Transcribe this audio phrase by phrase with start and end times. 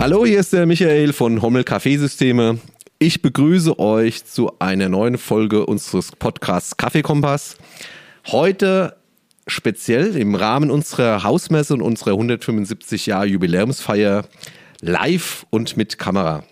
[0.00, 2.58] Hallo, hier ist der Michael von Hommel Kaffeesysteme.
[2.98, 7.58] Ich begrüße euch zu einer neuen Folge unseres Podcasts Kaffeekompass.
[8.28, 8.96] Heute
[9.46, 14.24] speziell im Rahmen unserer Hausmesse und unserer 175 Jahre Jubiläumsfeier
[14.80, 16.44] live und mit Kamera.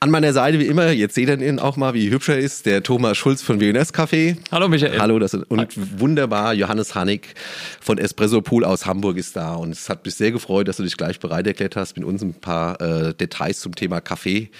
[0.00, 2.66] An meiner Seite wie immer, jetzt seht ihr ihn auch mal, wie hübsch er ist,
[2.66, 4.36] der Thomas Schulz von WNS Café.
[4.52, 5.00] Hallo Michael.
[5.00, 5.66] Hallo, das, und Hi.
[5.96, 7.34] wunderbar, Johannes Hannig
[7.80, 9.54] von Espresso Pool aus Hamburg ist da.
[9.54, 12.22] Und es hat mich sehr gefreut, dass du dich gleich bereit erklärt hast, mit uns
[12.22, 14.50] ein paar äh, Details zum Thema Kaffee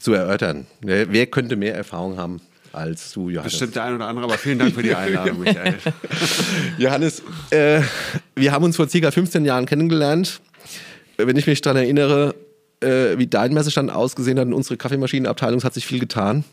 [0.00, 0.66] zu erörtern.
[0.80, 2.40] Wer, wer könnte mehr Erfahrung haben?
[2.72, 3.52] als du, Johannes.
[3.52, 5.76] Bestimmt der ein oder andere, aber vielen Dank für die Einladung, Michael.
[6.76, 7.80] Johannes, äh,
[8.34, 10.40] wir haben uns vor circa 15 Jahren kennengelernt.
[11.16, 12.34] Wenn ich mich daran erinnere,
[12.80, 16.44] äh, wie dein Messestand ausgesehen hat in unserer Kaffeemaschinenabteilung, hat sich viel getan.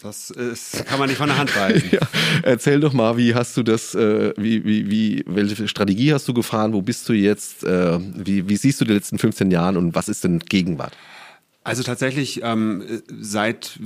[0.00, 1.88] Das ist, kann man nicht von der Hand weisen.
[1.90, 2.00] ja.
[2.42, 6.34] Erzähl doch mal, wie hast du das, äh, wie, wie, wie, welche Strategie hast du
[6.34, 6.72] gefahren?
[6.72, 7.64] Wo bist du jetzt?
[7.64, 10.92] Äh, wie, wie siehst du die letzten 15 Jahre und was ist denn Gegenwart?
[11.68, 13.78] Also tatsächlich, ähm, seit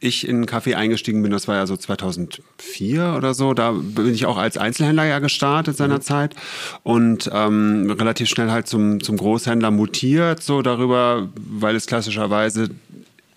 [0.00, 4.26] ich in Kaffee eingestiegen bin, das war ja so 2004 oder so, da bin ich
[4.26, 6.36] auch als Einzelhändler ja gestartet seinerzeit
[6.82, 12.68] und ähm, relativ schnell halt zum, zum Großhändler mutiert, so darüber, weil es klassischerweise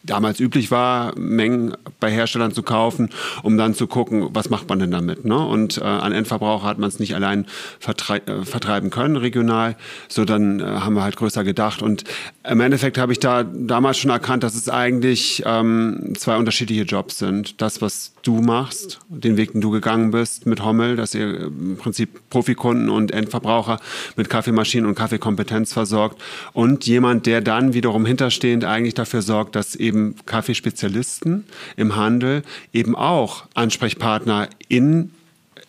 [0.03, 3.09] damals üblich war, Mengen bei Herstellern zu kaufen,
[3.44, 5.25] um dann zu gucken, was macht man denn damit.
[5.25, 5.38] Ne?
[5.38, 7.45] Und äh, an Endverbraucher hat man es nicht allein
[7.80, 9.75] vertrei äh, vertreiben können, regional,
[10.08, 11.81] so dann äh, haben wir halt größer gedacht.
[11.81, 12.06] Und
[12.47, 17.17] im Endeffekt habe ich da damals schon erkannt, dass es eigentlich ähm, zwei unterschiedliche Jobs
[17.17, 17.61] sind.
[17.61, 21.78] Das, was du machst, den Weg, den du gegangen bist mit Hommel, dass ihr im
[21.78, 23.80] Prinzip Profikunden und Endverbraucher
[24.16, 26.22] mit Kaffeemaschinen und Kaffeekompetenz versorgt
[26.53, 29.89] und jemand, der dann wiederum hinterstehend eigentlich dafür sorgt, dass eben
[30.26, 31.45] Kaffeespezialisten
[31.76, 35.12] im Handel eben auch Ansprechpartner in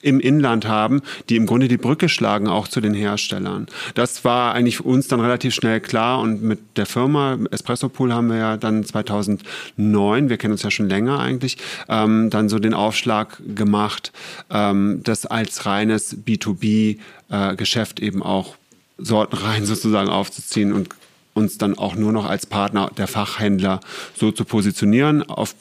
[0.02, 3.66] im Inland haben, die im Grunde die Brücke schlagen, auch zu den Herstellern.
[3.94, 8.28] Das war eigentlich uns dann relativ schnell klar und mit der Firma Espresso Pool haben
[8.28, 11.58] wir ja dann 2009, wir kennen uns ja schon länger eigentlich,
[11.88, 14.12] ähm, dann so den Aufschlag gemacht,
[14.50, 18.56] ähm, das als reines B2B-Geschäft äh, eben auch
[18.98, 20.88] sortenrein sozusagen aufzuziehen und
[21.34, 23.80] uns dann auch nur noch als Partner der Fachhändler
[24.14, 25.54] so zu positionieren auf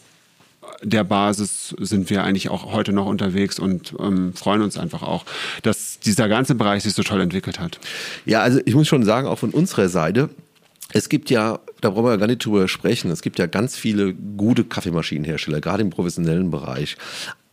[0.82, 5.26] der Basis sind wir eigentlich auch heute noch unterwegs und ähm, freuen uns einfach auch,
[5.64, 7.80] dass dieser ganze Bereich sich so toll entwickelt hat.
[8.26, 10.30] Ja, also ich muss schon sagen, auch von unserer Seite,
[10.92, 14.14] es gibt ja, da brauchen wir gar nicht drüber sprechen, es gibt ja ganz viele
[14.14, 16.98] gute Kaffeemaschinenhersteller, gerade im professionellen Bereich.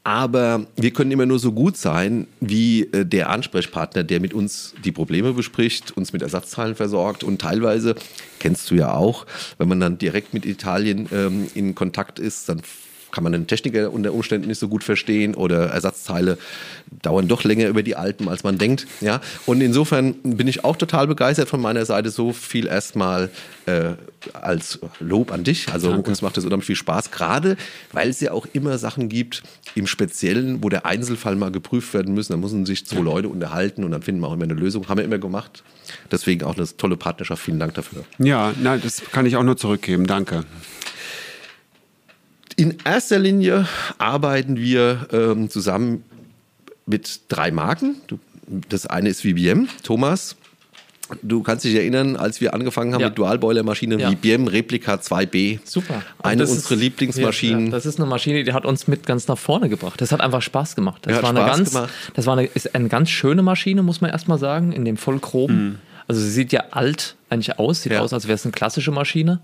[0.07, 4.73] Aber wir können immer nur so gut sein wie äh, der Ansprechpartner, der mit uns
[4.85, 7.25] die Probleme bespricht, uns mit Ersatzteilen versorgt.
[7.25, 7.97] Und teilweise,
[8.39, 9.27] kennst du ja auch,
[9.59, 12.63] wenn man dann direkt mit Italien ähm, in Kontakt ist, dann
[13.13, 16.39] kann man den Techniker unter Umständen nicht so gut verstehen oder Ersatzteile
[17.03, 18.87] dauern doch länger über die alten, als man denkt.
[19.01, 19.21] Ja?
[19.47, 22.11] Und insofern bin ich auch total begeistert von meiner Seite.
[22.11, 23.31] So viel erstmal
[23.67, 23.93] äh,
[24.33, 25.69] als Lob an dich.
[25.73, 26.11] Also Danke.
[26.11, 27.57] uns macht das unheimlich viel Spaß, gerade
[27.93, 29.43] weil es ja auch immer Sachen gibt
[29.75, 32.29] im Speziellen, wo der Einzelfall mal geprüft werden muss.
[32.29, 34.89] Da müssen sich zwei Leute unterhalten und dann finden wir auch immer eine Lösung.
[34.89, 35.63] Haben wir immer gemacht.
[36.11, 37.43] Deswegen auch eine tolle Partnerschaft.
[37.43, 38.05] Vielen Dank dafür.
[38.19, 40.07] Ja, nein, das kann ich auch nur zurückgeben.
[40.07, 40.45] Danke.
[42.57, 43.69] In erster Linie
[43.99, 46.05] arbeiten wir ähm, zusammen
[46.87, 47.97] mit drei Marken.
[48.71, 50.37] Das eine ist VBM, Thomas.
[51.23, 53.09] Du kannst dich erinnern, als wir angefangen haben ja.
[53.09, 54.11] mit Dualboiler-Maschinen, ja.
[54.11, 55.61] VBM Replika 2B.
[55.65, 56.03] Super.
[56.23, 57.67] eine unserer ist, Lieblingsmaschinen.
[57.67, 60.01] Ja, das ist eine Maschine, die hat uns mit ganz nach vorne gebracht.
[60.01, 61.03] Das hat einfach Spaß gemacht.
[61.03, 61.91] Das war eine Spaß ganz, gemacht.
[62.15, 65.53] das war eine, ist eine ganz schöne Maschine, muss man erstmal sagen, in dem Vollchrom.
[65.53, 65.79] Mhm.
[66.09, 69.41] Also sie sieht ja alt eigentlich aus, sieht aus, als wäre es eine klassische Maschine.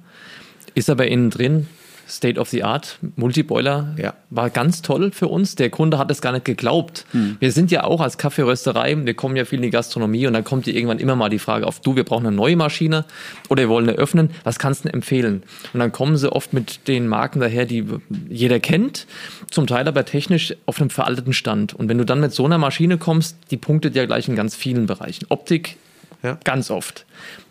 [0.74, 1.68] Ist aber innen drin
[2.12, 4.14] State of the Art, Multiboiler, ja.
[4.28, 5.54] war ganz toll für uns.
[5.54, 7.06] Der Kunde hat es gar nicht geglaubt.
[7.12, 7.36] Hm.
[7.40, 10.44] Wir sind ja auch als Kaffeerösterei, wir kommen ja viel in die Gastronomie und dann
[10.44, 13.06] kommt dir irgendwann immer mal die Frage auf, du, wir brauchen eine neue Maschine
[13.48, 15.42] oder wir wollen eine öffnen, was kannst du denn empfehlen?
[15.72, 17.86] Und dann kommen sie oft mit den Marken daher, die
[18.28, 19.06] jeder kennt,
[19.50, 21.72] zum Teil aber technisch auf einem veralteten Stand.
[21.72, 24.54] Und wenn du dann mit so einer Maschine kommst, die punktet ja gleich in ganz
[24.54, 25.26] vielen Bereichen.
[25.30, 25.76] Optik
[26.22, 26.38] ja.
[26.44, 27.04] Ganz oft.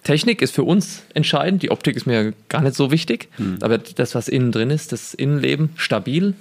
[0.04, 1.62] Technik ist für uns entscheidend.
[1.62, 3.30] Die Optik ist mir gar nicht so wichtig.
[3.38, 3.58] Mhm.
[3.62, 6.34] Aber das, was innen drin ist, das Innenleben, stabil.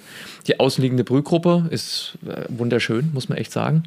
[0.46, 3.84] Die außenliegende Brühgruppe ist äh, wunderschön, muss man echt sagen.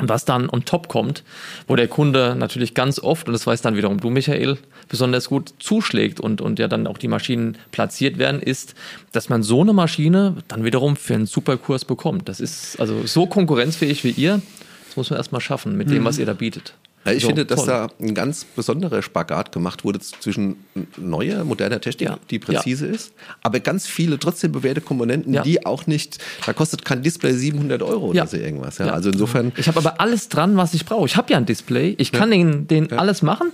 [0.00, 1.22] Und was dann on top kommt,
[1.66, 4.56] wo der Kunde natürlich ganz oft, und das weiß dann wiederum du, Michael,
[4.88, 8.74] besonders gut zuschlägt und, und ja dann auch die Maschinen platziert werden, ist,
[9.12, 12.30] dass man so eine Maschine dann wiederum für einen super Kurs bekommt.
[12.30, 14.40] Das ist also so konkurrenzfähig wie ihr.
[14.86, 16.04] Das muss man erstmal schaffen mit dem, mhm.
[16.06, 16.74] was ihr da bietet.
[17.06, 17.68] Ich so, finde, dass toll.
[17.68, 20.56] da ein ganz besonderer Spagat gemacht wurde zwischen
[20.98, 22.18] neuer, moderner Technik, ja.
[22.28, 22.92] die präzise ja.
[22.92, 25.42] ist, aber ganz viele trotzdem bewährte Komponenten, ja.
[25.42, 28.78] die auch nicht, da kostet kein Display 700 Euro oder so irgendwas.
[28.78, 28.88] Ja?
[28.88, 29.52] Also insofern.
[29.56, 31.06] Ich habe aber alles dran, was ich brauche.
[31.06, 33.52] Ich habe ja ein Display, ich kann den, den alles machen.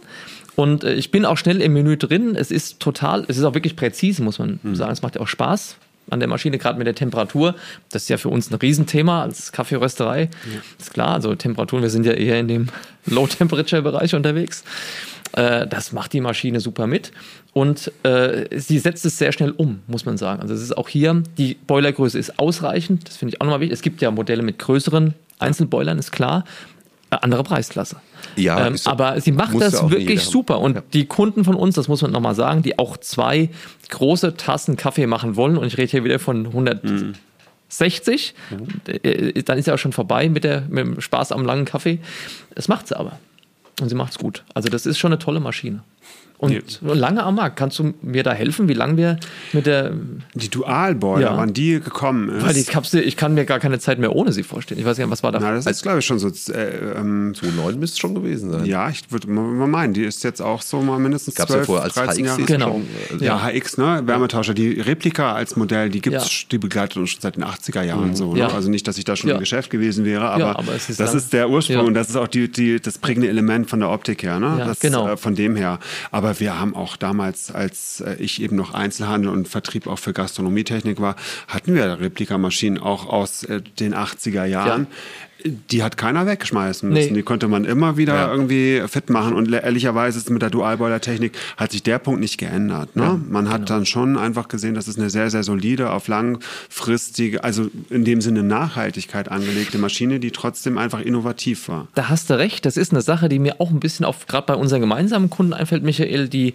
[0.56, 2.34] Und äh, ich bin auch schnell im Menü drin.
[2.34, 4.74] Es ist total, es ist auch wirklich präzise, muss man mhm.
[4.74, 4.90] sagen.
[4.90, 5.76] Es macht ja auch Spaß
[6.10, 7.54] an der Maschine, gerade mit der Temperatur.
[7.90, 10.22] Das ist ja für uns ein Riesenthema als Kaffeerösterei.
[10.22, 10.60] Ja.
[10.78, 12.68] Ist klar, also Temperaturen, wir sind ja eher in dem
[13.06, 14.64] Low-Temperature-Bereich unterwegs.
[15.32, 17.12] Äh, das macht die Maschine super mit
[17.52, 20.42] und äh, sie setzt es sehr schnell um, muss man sagen.
[20.42, 23.74] Also es ist auch hier, die Boilergröße ist ausreichend, das finde ich auch nochmal wichtig.
[23.74, 26.44] Es gibt ja Modelle mit größeren Einzelboilern, ist klar.
[27.10, 27.96] Äh, andere Preisklasse.
[28.36, 30.60] Ja, ähm, aber sie macht das wirklich super.
[30.60, 30.82] Und ja.
[30.92, 33.50] die Kunden von uns, das muss man nochmal sagen, die auch zwei
[33.88, 39.44] große Tassen Kaffee machen wollen, und ich rede hier wieder von 160, mhm.
[39.44, 41.98] dann ist ja auch schon vorbei mit, der, mit dem Spaß am langen Kaffee.
[42.54, 43.18] Das macht sie aber.
[43.80, 44.44] Und sie macht es gut.
[44.54, 45.82] Also das ist schon eine tolle Maschine.
[46.38, 46.50] Und
[46.82, 46.92] nee.
[46.92, 47.56] lange am Markt.
[47.56, 49.16] Kannst du mir da helfen, wie lange wir
[49.54, 49.92] mit der.
[50.34, 51.36] Die Dualboiler, ja.
[51.36, 52.44] wann die gekommen ist?
[52.44, 54.78] Weil die Kapsel, ich kann mir gar keine Zeit mehr ohne sie vorstellen.
[54.78, 55.38] Ich weiß gar nicht, was war da?
[55.40, 56.28] Na, das ist, glaube ich, schon so.
[56.52, 58.66] Äh, ähm, 2009 müsste es schon gewesen sein.
[58.66, 61.66] Ja, ich würde mal meinen, die ist jetzt auch so mal mindestens Gab's 12, ja
[61.66, 62.42] vorher als 13 HX Jahre.
[62.42, 62.80] Genau.
[63.08, 64.02] Schon, ja, HX, ne?
[64.04, 64.52] Wärmetauscher.
[64.52, 66.48] Die Replika als Modell, die gibt's, ja.
[66.50, 68.16] die begleitet uns schon seit den 80er Jahren mhm.
[68.16, 68.34] so.
[68.34, 68.52] Ne?
[68.52, 71.32] Also nicht, dass ich da schon im Geschäft gewesen wäre, aber, aber ist das ist
[71.32, 74.38] der Ursprung und das ist auch die, die, das prägende Element von der Optik her,
[74.38, 74.56] ne?
[74.58, 75.08] Das, genau.
[75.08, 75.78] Äh, von dem her.
[76.10, 79.98] Aber wir haben auch da damals, als äh, ich eben noch Einzelhandel und Vertrieb auch
[79.98, 81.14] für Gastronomietechnik war,
[81.46, 84.88] hatten wir Replikamaschinen auch aus äh, den 80er Jahren.
[84.90, 85.35] Ja.
[85.44, 87.08] Die hat keiner wegschmeißen müssen.
[87.08, 87.18] Nee.
[87.18, 88.30] Die konnte man immer wieder ja.
[88.30, 89.34] irgendwie fit machen.
[89.34, 92.96] Und ehrlicherweise ist mit der Dualboiler-Technik hat sich der Punkt nicht geändert.
[92.96, 93.02] Ne?
[93.02, 93.68] Ja, man hat genau.
[93.68, 98.20] dann schon einfach gesehen, dass es eine sehr, sehr solide, auf langfristige, also in dem
[98.20, 101.88] Sinne Nachhaltigkeit angelegte Maschine, die trotzdem einfach innovativ war.
[101.94, 102.64] Da hast du recht.
[102.66, 105.52] Das ist eine Sache, die mir auch ein bisschen auf, gerade bei unseren gemeinsamen Kunden
[105.52, 106.54] einfällt, Michael, die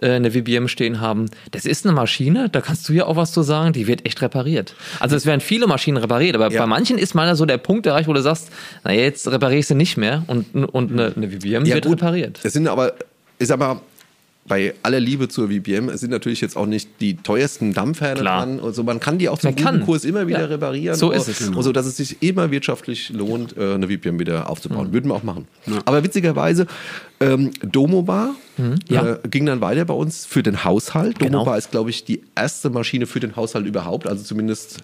[0.00, 1.26] äh, eine VBM stehen haben.
[1.50, 4.20] Das ist eine Maschine, da kannst du ja auch was zu sagen, die wird echt
[4.22, 4.74] repariert.
[5.00, 6.60] Also es werden viele Maschinen repariert, aber ja.
[6.60, 8.50] bei manchen ist mal so der Punkt erreicht, wo du sagst,
[8.84, 12.00] na jetzt repariere ich sie nicht mehr und, und eine, eine VBM ja, wird gut.
[12.00, 12.40] repariert.
[12.42, 12.94] Es sind aber,
[13.38, 13.80] ist aber
[14.48, 18.60] bei aller Liebe zur VBM, es sind natürlich jetzt auch nicht die teuersten Dampfhähne dran.
[18.60, 20.46] Also man kann die auch zum guten Kurs immer wieder ja.
[20.46, 20.96] reparieren.
[20.96, 21.38] So ist es.
[21.38, 21.62] Genau.
[21.62, 24.88] So dass es sich immer wirtschaftlich lohnt, äh, eine VBM wieder aufzubauen.
[24.88, 24.92] Mhm.
[24.94, 25.46] Würden wir auch machen.
[25.66, 25.80] Ja.
[25.84, 26.66] Aber witzigerweise,
[27.20, 28.76] ähm, Domobar mhm.
[28.88, 29.14] ja.
[29.14, 31.18] äh, ging dann weiter bei uns für den Haushalt.
[31.18, 31.38] Genau.
[31.38, 34.06] Domobar ist, glaube ich, die erste Maschine für den Haushalt überhaupt.
[34.06, 34.78] Also zumindest.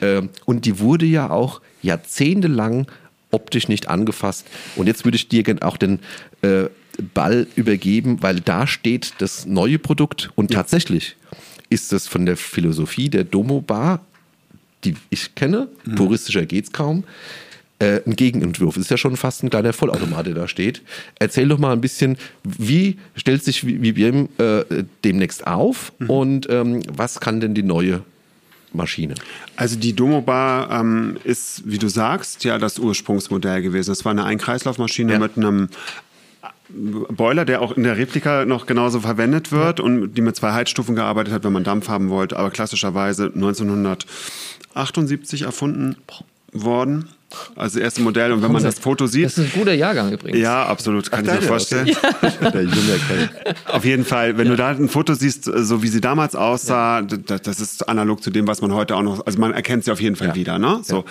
[0.00, 2.86] Äh, und die wurde ja auch jahrzehntelang
[3.30, 4.46] optisch nicht angefasst.
[4.76, 6.00] Und jetzt würde ich dir auch den
[6.42, 6.66] äh,
[7.14, 10.60] Ball übergeben, weil da steht das neue Produkt und ja.
[10.60, 11.16] tatsächlich
[11.70, 14.00] ist das von der Philosophie der Domo Bar,
[14.84, 15.94] die ich kenne, mhm.
[15.94, 17.04] puristischer geht's kaum,
[17.78, 18.76] äh, ein Gegenentwurf.
[18.76, 20.82] Ist ja schon fast ein kleiner Vollautomat, der da steht.
[21.18, 26.10] Erzähl doch mal ein bisschen, wie stellt sich VBM äh, demnächst auf mhm.
[26.10, 28.02] und ähm, was kann denn die neue
[28.72, 29.14] Maschine?
[29.56, 33.92] Also die Domobar ähm, ist, wie du sagst, ja das Ursprungsmodell gewesen.
[33.92, 35.18] Es war eine Einkreislaufmaschine ja.
[35.18, 35.68] mit einem
[36.68, 39.84] Boiler, der auch in der Replika noch genauso verwendet wird ja.
[39.84, 45.42] und die mit zwei Heizstufen gearbeitet hat, wenn man Dampf haben wollte, aber klassischerweise 1978
[45.42, 45.96] erfunden
[46.52, 47.10] worden.
[47.56, 49.26] Also das erste Modell und wenn man das Foto sieht.
[49.26, 50.40] Das ist ein guter Jahrgang übrigens.
[50.40, 51.86] Ja, absolut, kann Ach, ich mir vorstellen.
[51.86, 52.50] Ja.
[52.50, 53.30] Der Junge
[53.66, 54.52] Auf jeden Fall, wenn ja.
[54.52, 57.38] du da ein Foto siehst, so wie sie damals aussah, ja.
[57.38, 60.00] das ist analog zu dem, was man heute auch noch, also man erkennt sie auf
[60.00, 60.58] jeden Fall wieder.
[60.58, 60.80] Ne?
[60.82, 61.04] So.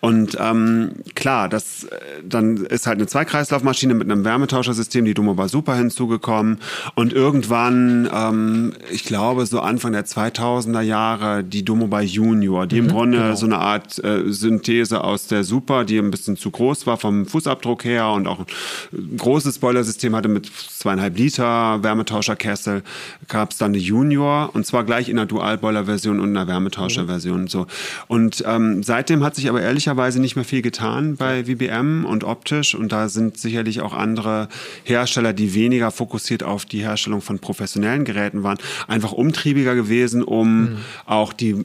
[0.00, 1.86] Und ähm, klar, das,
[2.24, 6.58] dann ist halt eine Zweikreislaufmaschine mit einem Wärmetauschersystem, die Domo war super hinzugekommen.
[6.94, 12.80] Und irgendwann, ähm, ich glaube so Anfang der 2000er Jahre, die Domo bei Junior, die
[12.80, 13.34] mhm, im Grunde genau.
[13.34, 16.96] so eine Art äh, Synthese aus der Super Super, die ein bisschen zu groß war
[16.96, 22.82] vom Fußabdruck her und auch ein großes Boilersystem hatte mit zweieinhalb Liter Wärmetauscherkessel,
[23.28, 27.46] gab es dann eine Junior und zwar gleich in einer Dual-Boiler-Version und einer Wärmetauscher-Version.
[27.46, 27.68] So.
[28.08, 32.74] Und ähm, seitdem hat sich aber ehrlicherweise nicht mehr viel getan bei VBM und optisch
[32.74, 34.48] und da sind sicherlich auch andere
[34.82, 38.58] Hersteller, die weniger fokussiert auf die Herstellung von professionellen Geräten waren,
[38.88, 40.76] einfach umtriebiger gewesen, um mhm.
[41.06, 41.64] auch die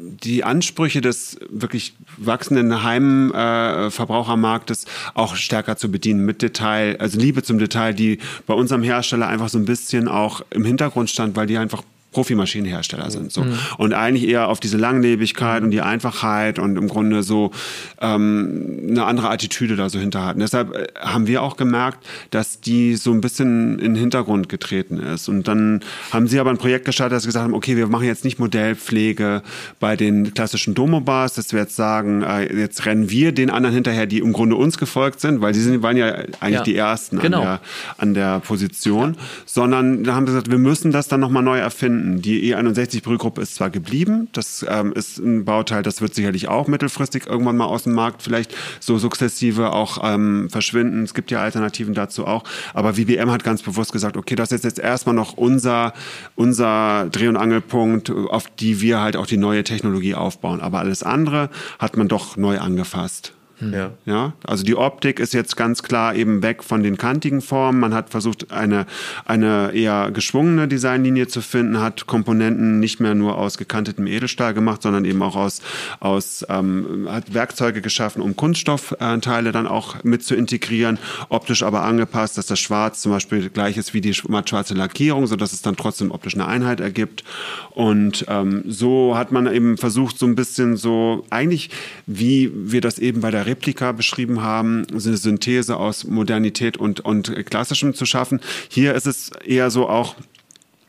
[0.00, 7.42] die Ansprüche des wirklich wachsenden Heimverbrauchermarktes äh, auch stärker zu bedienen mit Detail, also Liebe
[7.42, 11.48] zum Detail, die bei unserem Hersteller einfach so ein bisschen auch im Hintergrund stand, weil
[11.48, 11.82] die einfach
[12.18, 13.30] Profimaschinenhersteller sind.
[13.30, 13.44] So.
[13.44, 13.58] Mhm.
[13.76, 17.52] Und eigentlich eher auf diese Langlebigkeit und die Einfachheit und im Grunde so
[18.00, 20.40] ähm, eine andere Attitüde da so hinter hatten.
[20.40, 24.98] Deshalb äh, haben wir auch gemerkt, dass die so ein bisschen in den Hintergrund getreten
[24.98, 25.28] ist.
[25.28, 25.78] Und dann
[26.10, 28.40] haben sie aber ein Projekt gestartet, dass sie gesagt haben, okay, wir machen jetzt nicht
[28.40, 29.42] Modellpflege
[29.78, 34.06] bei den klassischen Domo-Bars, dass wir jetzt sagen, äh, jetzt rennen wir den anderen hinterher,
[34.06, 36.06] die im Grunde uns gefolgt sind, weil sie sind, waren ja
[36.40, 37.38] eigentlich ja, die Ersten genau.
[37.38, 37.60] an, der,
[37.98, 39.20] an der Position, ja.
[39.46, 42.07] sondern da haben wir gesagt, wir müssen das dann nochmal neu erfinden.
[42.16, 47.26] Die E61-Brühgruppe ist zwar geblieben, das ähm, ist ein Bauteil, das wird sicherlich auch mittelfristig
[47.26, 51.02] irgendwann mal aus dem Markt vielleicht so sukzessive auch ähm, verschwinden.
[51.04, 54.64] Es gibt ja Alternativen dazu auch, aber VBM hat ganz bewusst gesagt, okay, das ist
[54.64, 55.92] jetzt erstmal noch unser,
[56.34, 60.60] unser Dreh- und Angelpunkt, auf die wir halt auch die neue Technologie aufbauen.
[60.60, 63.34] Aber alles andere hat man doch neu angefasst.
[63.58, 63.72] Hm.
[63.72, 63.90] Ja.
[64.04, 64.32] ja.
[64.44, 67.80] Also die Optik ist jetzt ganz klar eben weg von den kantigen Formen.
[67.80, 68.86] Man hat versucht, eine,
[69.24, 74.82] eine eher geschwungene Designlinie zu finden, hat Komponenten nicht mehr nur aus gekantetem Edelstahl gemacht,
[74.82, 75.60] sondern eben auch aus,
[75.98, 80.98] aus ähm, hat Werkzeuge geschaffen, um Kunststoffteile dann auch mit zu integrieren,
[81.28, 85.52] optisch aber angepasst, dass das Schwarz zum Beispiel gleich ist wie die matt-schwarze Lackierung, sodass
[85.52, 87.24] es dann trotzdem optisch eine Einheit ergibt.
[87.70, 91.70] Und ähm, so hat man eben versucht, so ein bisschen so, eigentlich
[92.06, 97.00] wie wir das eben bei der Replika beschrieben haben, so eine Synthese aus Modernität und,
[97.00, 98.40] und Klassischem zu schaffen.
[98.68, 100.16] Hier ist es eher so auch,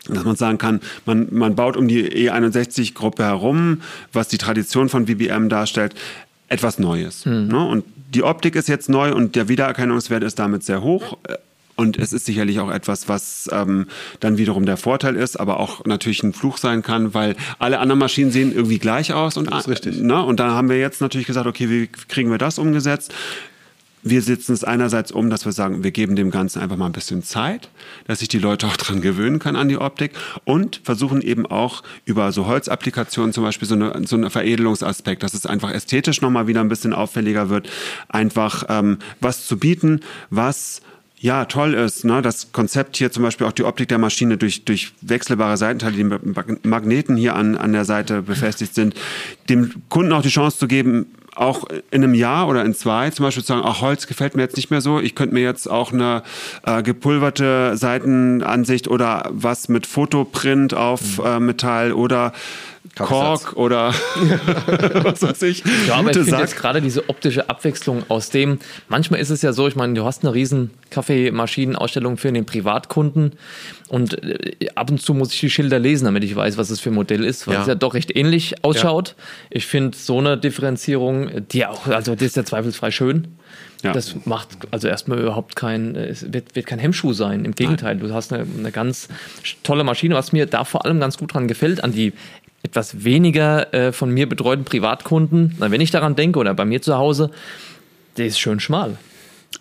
[0.08, 5.08] dass man sagen kann, man, man baut um die E61-Gruppe herum, was die Tradition von
[5.08, 5.94] VBM darstellt,
[6.48, 7.26] etwas Neues.
[7.26, 7.48] Mhm.
[7.48, 7.68] Ne?
[7.68, 11.18] Und die Optik ist jetzt neu und der Wiedererkennungswert ist damit sehr hoch.
[11.80, 13.88] Und es ist sicherlich auch etwas, was ähm,
[14.20, 18.00] dann wiederum der Vorteil ist, aber auch natürlich ein Fluch sein kann, weil alle anderen
[18.00, 19.38] Maschinen sehen irgendwie gleich aus.
[19.38, 20.02] Und, das ist richtig.
[20.02, 20.22] Ne?
[20.22, 23.14] Und da haben wir jetzt natürlich gesagt, okay, wie kriegen wir das umgesetzt?
[24.02, 26.94] wir setzen es einerseits um, dass wir sagen, wir geben dem Ganzen einfach mal ein
[26.94, 27.70] bisschen Zeit,
[28.08, 30.12] dass sich die Leute auch dran gewöhnen können an die Optik
[30.46, 35.34] und versuchen eben auch über so Holzapplikationen zum Beispiel so eine, so eine Veredelungsaspekt, dass
[35.34, 37.70] es einfach ästhetisch nochmal wieder ein bisschen auffälliger wird,
[38.08, 40.82] einfach ähm, was zu bieten, was
[41.22, 42.22] ja, toll ist, ne?
[42.22, 46.04] das Konzept hier zum Beispiel auch die Optik der Maschine durch, durch wechselbare Seitenteile, die
[46.06, 48.96] mit Magneten hier an, an der Seite befestigt sind,
[49.50, 53.26] dem Kunden auch die Chance zu geben, auch in einem Jahr oder in zwei zum
[53.26, 55.70] Beispiel zu sagen, ach, Holz gefällt mir jetzt nicht mehr so, ich könnte mir jetzt
[55.70, 56.24] auch eine
[56.66, 61.26] äh, gepulverte Seitenansicht oder was mit Fotoprint auf mhm.
[61.26, 62.34] äh, Metall oder
[62.98, 63.94] Kork oder
[65.04, 65.64] was weiß ich.
[65.88, 69.54] Ja, aber ich finde jetzt gerade diese optische Abwechslung aus dem, manchmal ist es ja
[69.54, 73.34] so, ich meine, du hast eine riesen Kaffeemaschinenausstellung für den Privatkunden
[73.90, 76.80] und äh, ab und zu muss ich die Schilder lesen, damit ich weiß, was es
[76.80, 77.62] für ein Modell ist, weil ja.
[77.62, 79.10] es ja doch recht ähnlich ausschaut.
[79.18, 79.24] Ja.
[79.52, 83.40] Ich finde so eine Differenzierung, die auch, also das ist ja zweifelsfrei schön.
[83.84, 83.94] Ja.
[83.94, 87.46] Das macht also erstmal überhaupt kein, es wird, wird kein Hemmschuh sein.
[87.46, 88.08] Im Gegenteil, Nein.
[88.08, 89.08] du hast eine, eine ganz
[89.64, 92.12] tolle Maschine, was mir da vor allem ganz gut dran gefällt, an die
[92.64, 96.98] etwas weniger äh, von mir betreuten Privatkunden, wenn ich daran denke oder bei mir zu
[96.98, 97.32] Hause,
[98.18, 98.98] der ist schön schmal.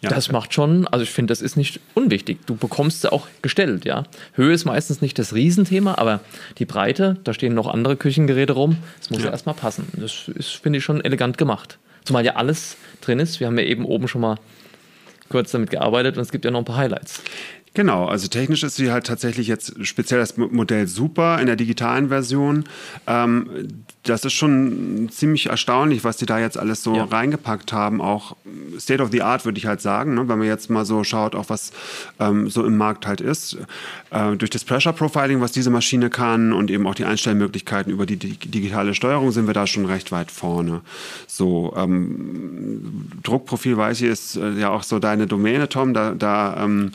[0.03, 2.39] Ja, das macht schon, also ich finde, das ist nicht unwichtig.
[2.47, 4.05] Du bekommst sie auch gestellt, ja.
[4.35, 6.21] Höhe ist meistens nicht das Riesenthema, aber
[6.59, 9.89] die Breite, da stehen noch andere Küchengeräte rum, das muss ja, ja erstmal passen.
[9.95, 11.79] Das ist, finde ich, schon elegant gemacht.
[12.05, 13.41] Zumal ja alles drin ist.
[13.41, 14.37] Wir haben ja eben oben schon mal
[15.31, 17.23] kurz damit gearbeitet und es gibt ja noch ein paar Highlights.
[17.79, 22.09] Genau, also technisch ist sie halt tatsächlich jetzt speziell das Modell Super in der digitalen
[22.09, 22.65] Version.
[23.07, 23.69] Ähm,
[24.03, 27.05] das ist schon ziemlich erstaunlich, was die da jetzt alles so ja.
[27.05, 28.01] reingepackt haben.
[28.01, 28.35] Auch
[28.81, 30.29] State of the Art würde ich halt sagen, ne?
[30.29, 31.71] wenn man jetzt mal so schaut, auch was
[32.19, 33.57] ähm, so im Markt halt ist.
[34.11, 38.07] Äh, durch das Pressure Profiling, was diese Maschine kann und eben auch die Einstellmöglichkeiten über
[38.07, 40.81] die, digitale Steuerung sind wir da schon recht weit vorne.
[41.29, 45.95] So ähm, Druckprofil weiß ich ist äh, ja auch so deine Domäne, Tom.
[45.95, 46.91] Da, da ähm,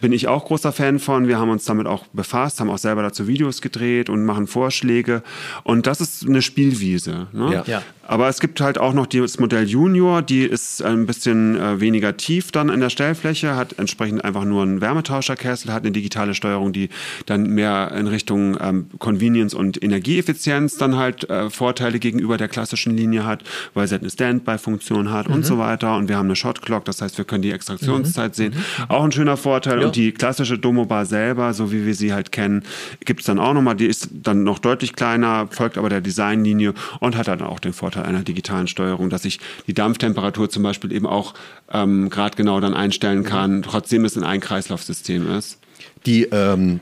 [0.00, 1.28] bin ich auch großer Fan von.
[1.28, 5.22] Wir haben uns damit auch befasst, haben auch selber dazu Videos gedreht und machen Vorschläge.
[5.64, 7.28] Und das ist eine Spielwiese.
[7.32, 7.52] Ne?
[7.52, 7.64] Ja.
[7.66, 7.82] ja.
[8.08, 12.16] Aber es gibt halt auch noch das Modell Junior, die ist ein bisschen äh, weniger
[12.16, 16.72] tief dann in der Stellfläche, hat entsprechend einfach nur einen Wärmetauscherkessel, hat eine digitale Steuerung,
[16.72, 16.88] die
[17.26, 22.96] dann mehr in Richtung ähm, Convenience und Energieeffizienz dann halt äh, Vorteile gegenüber der klassischen
[22.96, 23.42] Linie hat,
[23.74, 25.34] weil sie halt eine Standby-Funktion hat mhm.
[25.34, 25.96] und so weiter.
[25.96, 28.34] Und wir haben eine Shot Clock, das heißt, wir können die Extraktionszeit mhm.
[28.34, 28.54] sehen.
[28.54, 28.84] Mhm.
[28.88, 29.80] Auch ein schöner Vorteil.
[29.80, 29.85] Ja.
[29.86, 32.62] Und die klassische Domo-Bar selber, so wie wir sie halt kennen,
[33.04, 33.76] gibt es dann auch nochmal.
[33.76, 37.72] Die ist dann noch deutlich kleiner, folgt aber der Designlinie und hat dann auch den
[37.72, 41.34] Vorteil einer digitalen Steuerung, dass ich die Dampftemperatur zum Beispiel eben auch
[41.72, 45.58] ähm, gerade genau dann einstellen kann, trotzdem es ein Einkreislaufsystem ist.
[46.04, 46.80] Die ähm,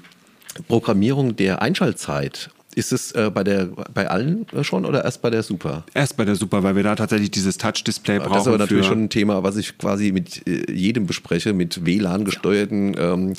[0.68, 5.42] Programmierung der Einschaltzeit Ist es äh, bei, der, bei allen schon oder erst bei der
[5.42, 5.84] Super?
[5.94, 8.32] Erst bei der Super, weil wir da tatsächlich dieses Touch-Display brauchen.
[8.32, 11.84] Das ist aber natürlich schon ein Thema, was ich quasi mit äh, jedem bespreche, mit
[11.84, 13.32] WLAN-gesteuerten ähm,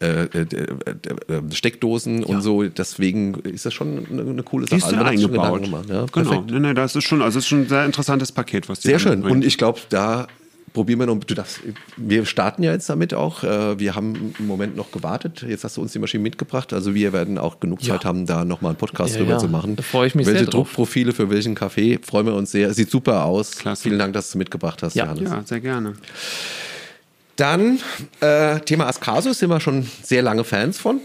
[0.00, 2.26] äh, äh, äh, Steckdosen ja.
[2.26, 2.62] und so.
[2.64, 4.80] Deswegen ist das schon eine, eine coole Sache.
[4.80, 5.68] Die ist eingebaut.
[5.88, 6.44] Ja, genau.
[6.50, 8.98] Nee, nee, das ist schon, also ist schon ein sehr interessantes Paket, was die Sehr
[8.98, 9.22] schön.
[9.22, 9.36] Bringt.
[9.36, 10.26] Und ich glaube, da
[10.74, 11.60] probieren wir noch, du darfst,
[11.96, 13.44] wir starten ja jetzt damit auch.
[13.44, 15.42] Äh, wir haben im Moment noch gewartet.
[15.48, 16.72] Jetzt hast du uns die Maschine mitgebracht.
[16.72, 18.08] Also wir werden auch genug Zeit ja.
[18.08, 19.38] haben, da nochmal einen Podcast ja, drüber ja.
[19.38, 19.76] zu machen.
[19.76, 21.98] Da freue ich mich Welche sehr Druckprofile für welchen Kaffee?
[22.02, 22.74] Freuen wir uns sehr.
[22.74, 23.52] Sieht super aus.
[23.52, 23.84] Klasse.
[23.84, 25.04] Vielen Dank, dass du mitgebracht hast, ja.
[25.04, 25.30] Johannes.
[25.30, 25.94] Ja, sehr gerne.
[27.36, 27.78] Dann
[28.20, 31.00] äh, Thema Ascaso sind wir schon sehr lange Fans von.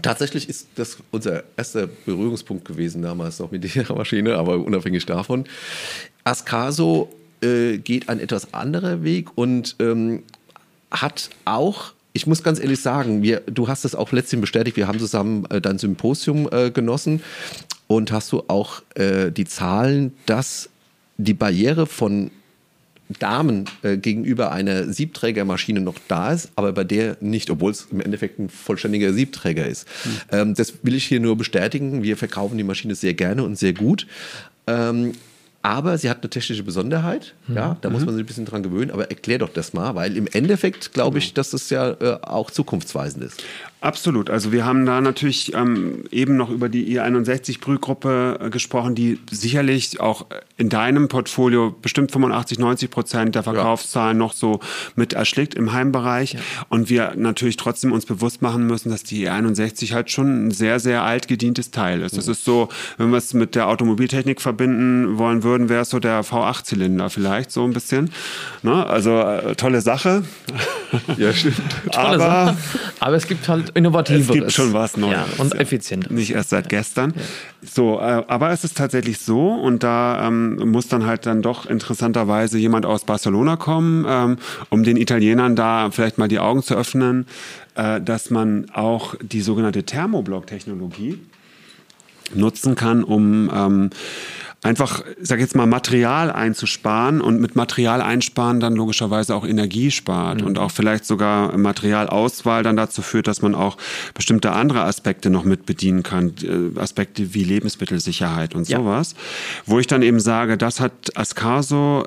[0.00, 5.44] Tatsächlich ist das unser erster Berührungspunkt gewesen damals noch mit dieser Maschine, aber unabhängig davon.
[6.24, 10.22] Ascaso äh, geht ein etwas anderer Weg und ähm,
[10.90, 14.86] hat auch ich muss ganz ehrlich sagen, wir, du hast es auch letztens bestätigt, wir
[14.86, 17.22] haben zusammen äh, dein Symposium äh, genossen
[17.86, 20.68] und hast du auch äh, die Zahlen, dass
[21.16, 22.30] die Barriere von
[23.18, 28.00] Damen äh, gegenüber einer Siebträgermaschine noch da ist, aber bei der nicht, obwohl es im
[28.00, 29.86] Endeffekt ein vollständiger Siebträger ist.
[30.04, 30.10] Mhm.
[30.30, 32.02] Ähm, das will ich hier nur bestätigen.
[32.02, 34.06] Wir verkaufen die Maschine sehr gerne und sehr gut.
[34.66, 35.12] Ähm,
[35.62, 37.34] aber sie hat eine technische Besonderheit.
[37.46, 37.56] Mhm.
[37.56, 37.94] Ja, da mhm.
[37.94, 38.90] muss man sich ein bisschen dran gewöhnen.
[38.90, 42.50] Aber erklär doch das mal, weil im Endeffekt glaube ich, dass das ja äh, auch
[42.50, 43.44] zukunftsweisend ist.
[43.82, 44.30] Absolut.
[44.30, 49.98] Also wir haben da natürlich ähm, eben noch über die I61-Brühgruppe äh, gesprochen, die sicherlich
[49.98, 54.24] auch in deinem Portfolio bestimmt 85, 90 Prozent der Verkaufszahlen ja.
[54.24, 54.60] noch so
[54.94, 56.34] mit erschlägt im Heimbereich.
[56.34, 56.40] Ja.
[56.68, 60.78] Und wir natürlich trotzdem uns bewusst machen müssen, dass die I61 halt schon ein sehr,
[60.78, 62.16] sehr alt gedientes Teil ist.
[62.16, 62.32] Das mhm.
[62.32, 66.24] ist so, wenn wir es mit der Automobiltechnik verbinden wollen würden, wäre es so der
[66.24, 68.12] V8-Zylinder vielleicht so ein bisschen.
[68.62, 68.86] Ne?
[68.86, 70.22] Also äh, tolle Sache.
[71.16, 71.56] Ja, stimmt.
[71.90, 72.56] Tolle Sache.
[73.00, 74.28] Aber es gibt halt innovativeres.
[74.28, 75.12] Es gibt schon was Neues.
[75.12, 76.12] Ja, und effizienter.
[76.12, 77.14] Nicht erst seit gestern.
[77.16, 77.22] Ja.
[77.62, 81.66] So, äh, aber es ist tatsächlich so und da ähm, muss dann halt dann doch
[81.66, 84.36] interessanterweise jemand aus Barcelona kommen, ähm,
[84.70, 87.26] um den Italienern da vielleicht mal die Augen zu öffnen,
[87.74, 91.18] äh, dass man auch die sogenannte Thermoblock-Technologie
[92.34, 93.90] nutzen kann, um ähm,
[94.62, 100.40] einfach, sag jetzt mal, Material einzusparen und mit Material einsparen dann logischerweise auch Energie spart
[100.40, 100.46] mhm.
[100.46, 103.76] und auch vielleicht sogar Materialauswahl dann dazu führt, dass man auch
[104.14, 108.78] bestimmte andere Aspekte noch mit bedienen kann, äh, Aspekte wie Lebensmittelsicherheit und ja.
[108.78, 109.14] sowas,
[109.66, 112.06] wo ich dann eben sage, das hat Ascaso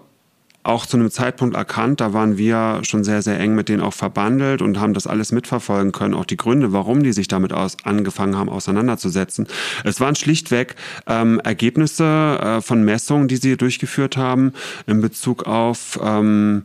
[0.66, 3.94] auch zu einem Zeitpunkt erkannt, da waren wir schon sehr, sehr eng mit denen auch
[3.94, 7.78] verbandelt und haben das alles mitverfolgen können, auch die Gründe, warum die sich damit aus,
[7.84, 9.48] angefangen haben, auseinanderzusetzen.
[9.84, 10.76] Es waren schlichtweg
[11.08, 14.54] ähm, Ergebnisse äh, von Messungen, die sie durchgeführt haben
[14.88, 16.64] in Bezug auf ähm,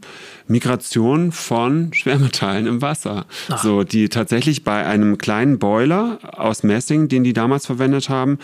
[0.50, 3.24] Migration von Schwermetallen im Wasser.
[3.48, 3.62] Ach.
[3.62, 8.38] So, die tatsächlich bei einem kleinen Boiler aus Messing, den die damals verwendet haben,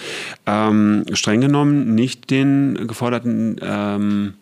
[0.46, 4.34] ähm, streng genommen nicht den geforderten ähm,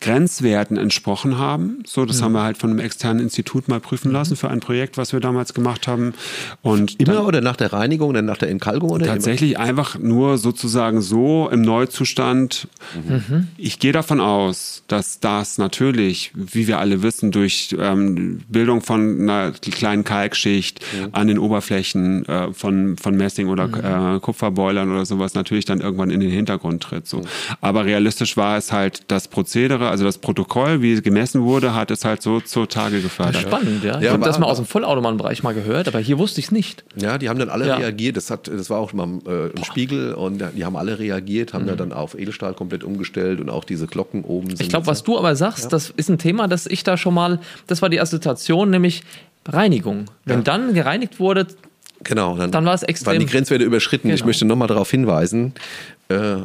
[0.00, 1.82] Grenzwerten entsprochen haben.
[1.86, 2.24] So, das mhm.
[2.24, 4.14] haben wir halt von einem externen Institut mal prüfen mhm.
[4.14, 6.14] lassen für ein Projekt, was wir damals gemacht haben.
[6.62, 9.64] Und immer dann, oder nach der Reinigung, dann nach der Entkalkung oder tatsächlich immer?
[9.64, 12.68] einfach nur sozusagen so im Neuzustand.
[12.94, 13.48] Mhm.
[13.58, 19.20] Ich gehe davon aus, dass das natürlich, wie wir alle wissen, durch ähm, Bildung von
[19.20, 21.08] einer kleinen Kalkschicht mhm.
[21.12, 24.16] an den Oberflächen äh, von von Messing oder mhm.
[24.16, 27.06] äh, Kupferboilern oder sowas natürlich dann irgendwann in den Hintergrund tritt.
[27.06, 27.26] So, mhm.
[27.60, 32.04] aber realistisch war es halt das Prozedere also das Protokoll, wie gemessen wurde, hat es
[32.04, 33.42] halt so zutage gefördert.
[33.42, 33.98] Spannend, ja.
[33.98, 36.52] Ich ja, habe das mal aus dem Vollautobahnbereich mal gehört, aber hier wusste ich es
[36.52, 36.84] nicht.
[36.96, 37.76] Ja, die haben dann alle ja.
[37.76, 38.16] reagiert.
[38.16, 41.64] Das, hat, das war auch mal äh, im Spiegel und die haben alle reagiert, haben
[41.64, 41.68] mhm.
[41.68, 44.54] da dann auf Edelstahl komplett umgestellt und auch diese Glocken oben.
[44.58, 45.68] Ich glaube, was du aber sagst, ja.
[45.70, 49.02] das ist ein Thema, das ich da schon mal, das war die Assoziation, nämlich
[49.46, 50.06] Reinigung.
[50.24, 50.42] Wenn ja.
[50.42, 51.46] dann gereinigt wurde,
[52.02, 53.12] Genau, dann, dann war es extrem.
[53.12, 54.08] Waren die Grenzwerte überschritten.
[54.08, 54.14] Genau.
[54.14, 55.52] Ich möchte nochmal darauf hinweisen,
[56.08, 56.36] äh,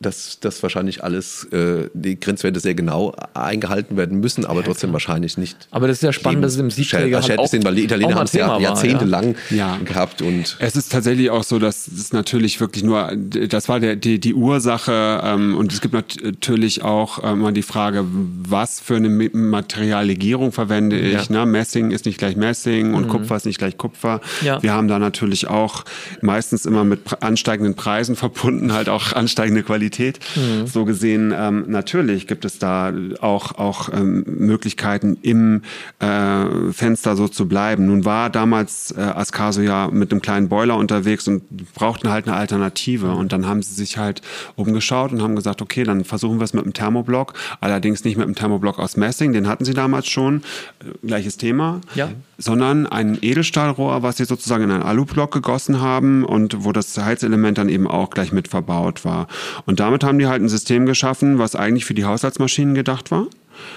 [0.00, 4.88] dass, dass wahrscheinlich alles, äh, die Grenzwerte sehr genau eingehalten werden müssen, aber ja, trotzdem
[4.88, 4.94] klar.
[4.94, 5.68] wahrscheinlich nicht.
[5.70, 8.14] Aber das ist ja spannend, dass es im Siebträger halt auch, sind, weil die Italiener
[8.14, 9.76] haben es ja jahrzehntelang ja.
[9.84, 10.22] gehabt.
[10.22, 14.18] Und es ist tatsächlich auch so, dass es natürlich wirklich nur, das war der, die,
[14.18, 19.10] die Ursache ähm, und es gibt natürlich auch äh, mal die Frage, was für eine
[19.10, 21.28] Materiallegierung verwende ich.
[21.28, 21.44] Ja.
[21.44, 21.46] Ne?
[21.46, 23.10] Messing ist nicht gleich Messing und mhm.
[23.10, 24.22] Kupfer ist nicht gleich Kupfer.
[24.40, 24.62] Ja.
[24.62, 25.84] Wir haben da natürlich auch
[26.22, 30.20] meistens immer mit ansteigenden Preisen verbunden, halt auch ansteigende Qualität Stabilität.
[30.36, 30.66] Mhm.
[30.66, 35.62] So gesehen, ähm, natürlich gibt es da auch, auch ähm, Möglichkeiten, im
[35.98, 37.86] äh, Fenster so zu bleiben.
[37.86, 42.36] Nun war damals äh, Ascaso ja mit einem kleinen Boiler unterwegs und brauchten halt eine
[42.36, 43.08] Alternative.
[43.08, 43.16] Mhm.
[43.16, 44.22] Und dann haben sie sich halt
[44.56, 47.34] umgeschaut und haben gesagt, okay, dann versuchen wir es mit einem Thermoblock.
[47.60, 50.42] Allerdings nicht mit einem Thermoblock aus Messing, den hatten sie damals schon.
[50.80, 51.80] Äh, gleiches Thema.
[51.94, 52.10] Ja.
[52.38, 57.58] Sondern ein Edelstahlrohr, was sie sozusagen in einen Alublock gegossen haben und wo das Heizelement
[57.58, 59.26] dann eben auch gleich mit verbaut war.
[59.66, 63.28] Und damit haben die halt ein System geschaffen, was eigentlich für die Haushaltsmaschinen gedacht war.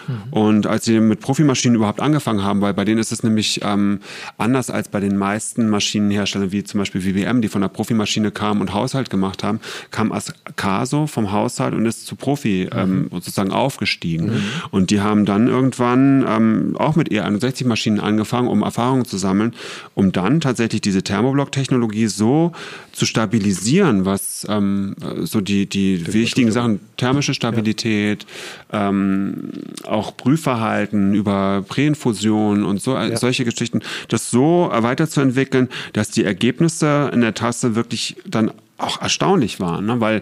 [0.08, 0.14] Mhm.
[0.32, 4.00] Und als sie mit Profimaschinen überhaupt angefangen haben, weil bei denen ist es nämlich ähm,
[4.38, 8.62] anders als bei den meisten Maschinenherstellern, wie zum Beispiel WBM, die von der Profimaschine kamen
[8.62, 9.60] und Haushalt gemacht haben,
[9.92, 12.80] kam Ascaso vom Haushalt und ist zu Profi mhm.
[12.80, 14.28] ähm, sozusagen aufgestiegen.
[14.28, 14.44] Mhm.
[14.72, 19.54] Und die haben dann irgendwann ähm, auch mit E61-Maschinen angefangen, um Erfahrungen zu sammeln,
[19.96, 22.52] um dann tatsächlich diese Thermoblock-Technologie so
[22.92, 28.26] zu stabilisieren, was ähm, so die, die wichtigen Sachen, thermische Stabilität,
[28.72, 28.90] ja.
[28.90, 29.50] ähm,
[29.84, 33.16] auch Prüfverhalten über Präinfusion und so ja.
[33.18, 39.60] solche Geschichten, das so weiterzuentwickeln, dass die Ergebnisse in der Tasse wirklich dann auch erstaunlich
[39.60, 40.00] waren, ne?
[40.00, 40.22] weil äh,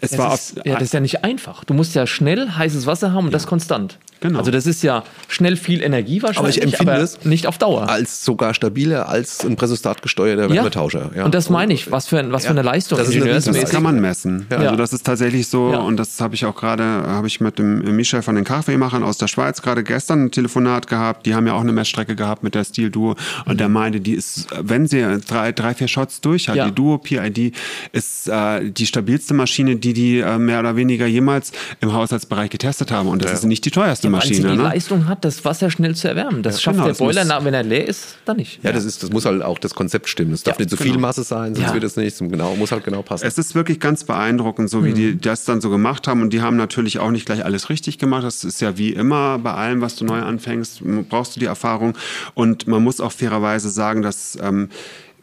[0.00, 1.64] es das war ist, ja, das ist ja nicht einfach.
[1.64, 3.32] Du musst ja schnell heißes Wasser haben und ja.
[3.32, 3.98] das konstant.
[4.20, 4.40] Genau.
[4.40, 7.58] Also das ist ja schnell viel Energie wahrscheinlich, aber ich empfinde aber es nicht auf
[7.58, 7.88] Dauer.
[7.88, 11.12] Als sogar stabiler als ein Pressostat gesteuerter Wärmetauscher.
[11.14, 11.24] Ja.
[11.24, 12.98] Und das meine ich, was für, ein, was für eine Leistung.
[12.98, 14.46] Das, ist das kann man messen.
[14.50, 17.96] Also das ist tatsächlich so und das habe ich auch gerade, habe ich mit dem
[17.96, 21.26] Michel von den Kaffeemachern aus der Schweiz gerade gestern ein Telefonat gehabt.
[21.26, 23.14] Die haben ja auch eine Messstrecke gehabt mit der Steel Duo
[23.44, 23.58] und mhm.
[23.58, 27.54] der meinte, die ist, wenn sie drei, drei vier Shots durch hat, die Duo PID
[27.92, 32.90] ist äh, die stabilste Maschine, die die äh, mehr oder weniger jemals im Haushaltsbereich getestet
[32.90, 34.50] haben und das ist nicht die teuerste Maschine.
[34.50, 34.62] die ne?
[34.62, 36.42] Leistung hat, das Wasser schnell zu erwärmen.
[36.42, 38.62] Das ja, schafft genau, der Boiler, muss, wenn er leer ist, dann nicht.
[38.62, 40.32] Ja, Das, ist, das muss halt auch das Konzept stimmen.
[40.32, 40.94] Es darf ja, nicht zu so genau.
[40.94, 42.18] viel Masse sein, sonst wird es nicht.
[42.18, 43.26] Genau, muss halt genau passen.
[43.26, 44.94] Es ist wirklich ganz beeindruckend, so wie mhm.
[44.94, 46.22] die das dann so gemacht haben.
[46.22, 48.24] Und die haben natürlich auch nicht gleich alles richtig gemacht.
[48.24, 51.94] Das ist ja wie immer bei allem, was du neu anfängst, brauchst du die Erfahrung.
[52.34, 54.68] Und man muss auch fairerweise sagen, dass ähm,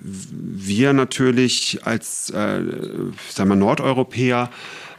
[0.06, 2.62] wir natürlich als äh,
[3.30, 4.50] sagen wir Nordeuropäer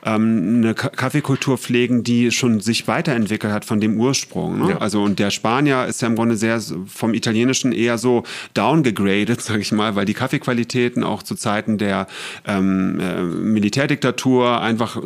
[0.07, 4.61] ähm, eine Kaffeekultur pflegen, die schon sich weiterentwickelt hat von dem Ursprung.
[4.61, 4.71] Ne?
[4.71, 4.79] Ja.
[4.79, 8.23] Also und der Spanier ist ja im Grunde sehr vom Italienischen eher so
[8.55, 12.07] downgegradet, sage ich mal, weil die Kaffeequalitäten auch zu Zeiten der
[12.47, 15.01] ähm, äh, Militärdiktatur einfach äh,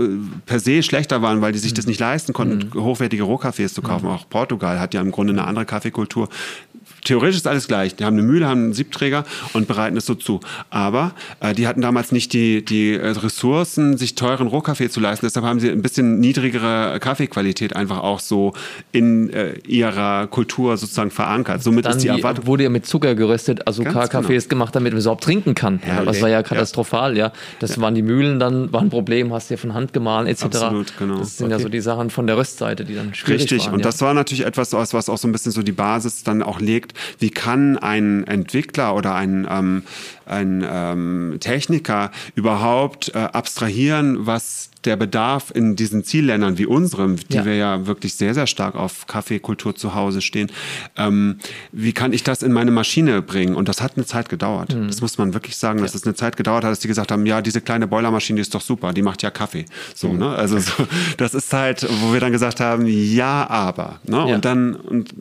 [0.45, 1.77] per se schlechter waren, weil die sich mhm.
[1.77, 2.83] das nicht leisten konnten, mhm.
[2.83, 4.07] hochwertige Rohkaffees zu kaufen.
[4.07, 4.13] Mhm.
[4.13, 6.29] Auch Portugal hat ja im Grunde eine andere Kaffeekultur,
[7.05, 7.97] theoretisch ist alles gleich.
[7.97, 10.41] Die haben eine Mühle, haben einen Siebträger und bereiten es so zu.
[10.71, 15.27] Aber äh, die hatten damals nicht die, die äh, Ressourcen, sich teuren Rohkaffee zu leisten.
[15.27, 18.53] Deshalb haben sie ein bisschen niedrigere Kaffeequalität einfach auch so
[18.93, 21.63] in äh, ihrer Kultur sozusagen verankert.
[21.63, 22.47] Somit Dann ist die Erwartung.
[22.47, 24.61] Wurde ja mit Zucker geröstet, also Kaffees genau.
[24.61, 25.81] gemacht, damit man es überhaupt trinken kann.
[25.87, 27.33] Ja, das war ja katastrophal, ja.
[27.59, 27.83] Das ja.
[27.83, 30.45] waren die Mühlen dann, war ein Problem, hast du ja von Hand gemahlen, etc.
[30.45, 31.19] Absolut, genau.
[31.19, 31.57] Das sind okay.
[31.57, 33.67] ja so die Sachen von der Röstseite, die dann schwierig Richtig.
[33.67, 33.75] waren.
[33.75, 33.85] und ja.
[33.85, 36.90] das war natürlich etwas, was auch so ein bisschen so die Basis dann auch legt,
[37.19, 39.83] wie kann ein Entwickler oder ein, ähm,
[40.31, 47.37] ein ähm, Techniker überhaupt äh, abstrahieren, was der Bedarf in diesen Zielländern wie unserem, die
[47.37, 47.45] ja.
[47.45, 50.51] wir ja wirklich sehr, sehr stark auf Kaffeekultur zu Hause stehen,
[50.97, 51.39] ähm,
[51.73, 53.55] wie kann ich das in meine Maschine bringen?
[53.55, 54.75] Und das hat eine Zeit gedauert.
[54.75, 54.87] Mhm.
[54.87, 55.85] Das muss man wirklich sagen, ja.
[55.85, 58.43] dass es eine Zeit gedauert hat, dass die gesagt haben, ja, diese kleine Boilermaschine die
[58.43, 59.67] ist doch super, die macht ja Kaffee.
[59.95, 60.19] So, mhm.
[60.19, 60.29] ne?
[60.31, 60.73] Also so,
[61.19, 64.01] das ist halt, wo wir dann gesagt haben, ja, aber.
[64.05, 64.17] Ne?
[64.17, 64.35] Ja.
[64.35, 65.15] Und dann, und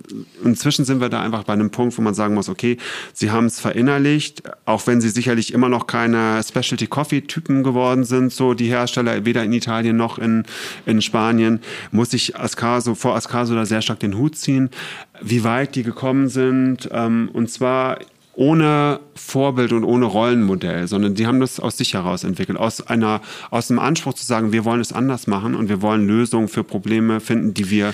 [0.43, 2.77] inzwischen sind wir da einfach bei einem Punkt, wo man sagen muss, okay,
[3.13, 8.03] sie haben es verinnerlicht, auch wenn sie sicherlich immer noch keine Specialty Coffee Typen geworden
[8.03, 10.43] sind, so die Hersteller, weder in Italien noch in,
[10.85, 11.59] in Spanien,
[11.91, 14.69] muss ich Ascaso, vor Ascaso da sehr stark den Hut ziehen,
[15.21, 16.89] wie weit die gekommen sind.
[16.91, 17.99] Ähm, und zwar
[18.39, 23.19] ohne Vorbild und ohne Rollenmodell, sondern die haben das aus sich heraus entwickelt, aus einer,
[23.51, 26.63] aus dem Anspruch zu sagen, wir wollen es anders machen und wir wollen Lösungen für
[26.63, 27.93] Probleme finden, die wir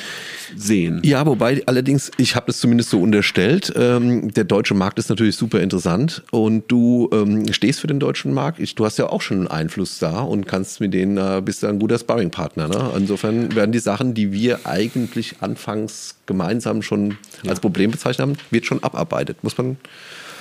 [0.56, 1.02] sehen.
[1.04, 5.36] Ja, wobei allerdings, ich habe das zumindest so unterstellt, ähm, der deutsche Markt ist natürlich
[5.36, 8.60] super interessant und du ähm, stehst für den deutschen Markt.
[8.60, 11.64] Ich, du hast ja auch schon einen Einfluss da und kannst mit denen, äh, bist
[11.64, 12.68] du ein guter Sparringpartner.
[12.68, 12.92] Ne?
[12.96, 17.50] Insofern werden die Sachen, die wir eigentlich anfangs gemeinsam schon ja.
[17.50, 19.78] als Problem bezeichnet haben, wird schon abarbeitet, muss man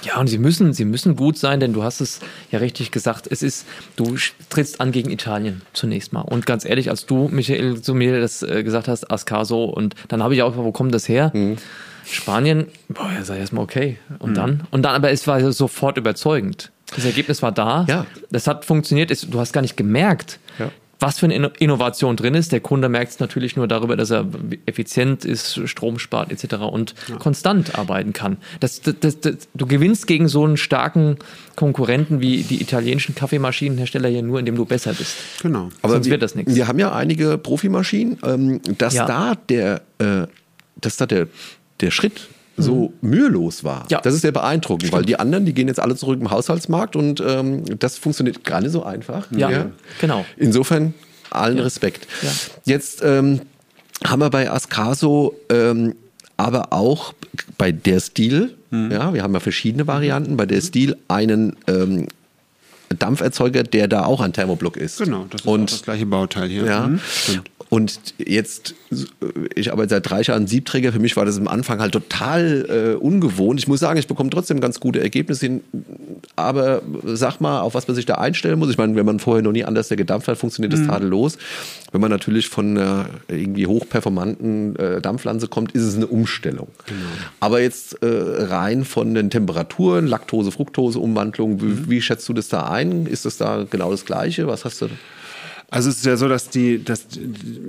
[0.04, 3.26] ja, und sie müssen, sie müssen gut sein, denn du hast es ja richtig gesagt.
[3.30, 4.16] Es ist, du
[4.48, 6.22] trittst an gegen Italien zunächst mal.
[6.22, 10.22] Und ganz ehrlich, als du, Michael, zu mir das äh, gesagt hast, Ascaso, und dann
[10.22, 11.30] habe ich auch, wo kommt das her?
[11.34, 11.56] Mhm.
[12.06, 13.98] Spanien, boah, ja, sag erstmal okay.
[14.18, 14.34] Und mhm.
[14.34, 14.66] dann?
[14.70, 16.70] Und dann, aber es war sofort überzeugend.
[16.94, 17.86] Das Ergebnis war da.
[17.88, 18.06] Ja.
[18.30, 19.10] Das hat funktioniert.
[19.32, 22.52] Du hast gar nicht gemerkt, ja was für eine Innovation drin ist.
[22.52, 24.26] Der Kunde merkt es natürlich nur darüber, dass er
[24.66, 26.56] effizient ist, Strom spart etc.
[26.56, 27.16] und ja.
[27.16, 28.38] konstant arbeiten kann.
[28.60, 31.18] Das, das, das, du gewinnst gegen so einen starken
[31.56, 35.16] Konkurrenten wie die italienischen Kaffeemaschinenhersteller hier nur, indem du besser bist.
[35.42, 35.68] Genau.
[35.82, 36.54] Aber Sonst wir, wird das nichts.
[36.54, 39.06] Wir haben ja einige Profimaschinen, ähm, dass ja.
[39.06, 40.26] da der, äh,
[40.76, 41.28] dass da der,
[41.80, 43.10] der Schritt so mhm.
[43.10, 43.86] mühelos war.
[43.90, 44.00] Ja.
[44.00, 44.92] Das ist sehr beeindruckend, Stimmt.
[44.98, 48.60] weil die anderen, die gehen jetzt alle zurück im Haushaltsmarkt und ähm, das funktioniert gar
[48.60, 49.30] nicht so einfach.
[49.32, 49.66] Ja, ja.
[50.00, 50.24] genau.
[50.36, 50.94] Insofern
[51.30, 51.64] allen ja.
[51.64, 52.06] Respekt.
[52.22, 52.30] Ja.
[52.64, 53.40] Jetzt ähm,
[54.04, 55.94] haben wir bei Ascaso ähm,
[56.36, 57.14] aber auch
[57.58, 58.90] bei der Stil, mhm.
[58.90, 62.08] ja, wir haben ja verschiedene Varianten, bei der Stil einen ähm,
[62.98, 64.98] Dampferzeuger, der da auch ein Thermoblock ist.
[64.98, 66.64] Genau, das ist und, das gleiche Bauteil hier.
[66.64, 67.00] Ja, mhm.
[67.74, 68.76] Und jetzt,
[69.56, 72.94] ich arbeite seit drei Jahren Siebträger, für mich war das am Anfang halt total äh,
[72.96, 73.58] ungewohnt.
[73.58, 75.60] Ich muss sagen, ich bekomme trotzdem ganz gute Ergebnisse hin,
[76.36, 78.70] aber sag mal, auf was man sich da einstellen muss.
[78.70, 80.88] Ich meine, wenn man vorher noch nie anders gedampft hat, funktioniert das mhm.
[80.88, 81.36] tadellos.
[81.90, 86.68] Wenn man natürlich von einer irgendwie hochperformanten äh, Dampflanze kommt, ist es eine Umstellung.
[86.86, 87.00] Genau.
[87.40, 91.86] Aber jetzt äh, rein von den Temperaturen, Laktose, Fructose, Umwandlung, mhm.
[91.86, 92.83] wie, wie schätzt du das da ein?
[93.06, 94.46] Ist das da genau das Gleiche?
[94.46, 94.88] Was hast du?
[95.70, 97.06] Also es ist ja so, dass die, dass,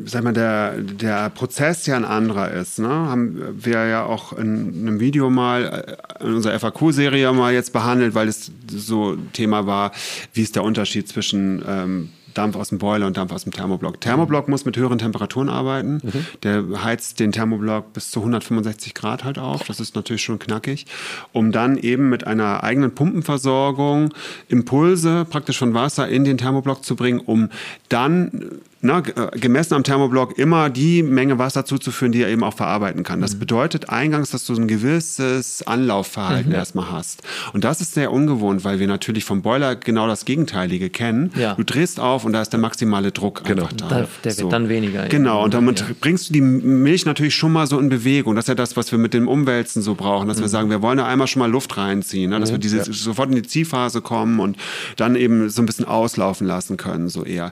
[0.05, 2.77] sag mal, der, der Prozess ja ein anderer ist.
[2.77, 2.87] Ne?
[2.87, 8.13] Haben wir ja auch in einem Video mal äh, in unserer FAQ-Serie mal jetzt behandelt,
[8.13, 9.91] weil es so Thema war,
[10.33, 13.99] wie ist der Unterschied zwischen ähm, Dampf aus dem Boiler und Dampf aus dem Thermoblock.
[14.01, 16.01] Thermoblock muss mit höheren Temperaturen arbeiten.
[16.03, 16.25] Mhm.
[16.43, 19.63] Der heizt den Thermoblock bis zu 165 Grad halt auf.
[19.63, 20.85] Das ist natürlich schon knackig.
[21.31, 24.13] Um dann eben mit einer eigenen Pumpenversorgung
[24.47, 27.49] Impulse praktisch von Wasser in den Thermoblock zu bringen, um
[27.89, 32.53] dann na, äh, gemessen am Thermoblock immer die Menge Wasser zuzuführen, die er eben auch
[32.53, 33.19] verarbeiten kann.
[33.19, 33.39] Das mhm.
[33.39, 36.55] bedeutet eingangs, dass du ein gewisses Anlaufverhalten mhm.
[36.55, 37.23] erstmal hast.
[37.53, 41.31] Und das ist sehr ungewohnt, weil wir natürlich vom Boiler genau das Gegenteilige kennen.
[41.35, 41.55] Ja.
[41.55, 43.67] Du drehst auf und da ist der maximale Druck genau.
[43.75, 43.87] da.
[43.87, 44.43] da der so.
[44.43, 45.07] wird dann weniger.
[45.07, 45.87] Genau, und damit ja.
[45.99, 48.35] bringst du die Milch natürlich schon mal so in Bewegung.
[48.35, 50.41] Das ist ja das, was wir mit dem Umwälzen so brauchen, dass mhm.
[50.41, 52.39] wir sagen, wir wollen da einmal schon mal Luft reinziehen, ne?
[52.39, 52.61] dass wir mhm.
[52.61, 52.83] diese, ja.
[52.85, 54.57] sofort in die Ziehphase kommen und
[54.95, 57.51] dann eben so ein bisschen auslaufen lassen können, so eher.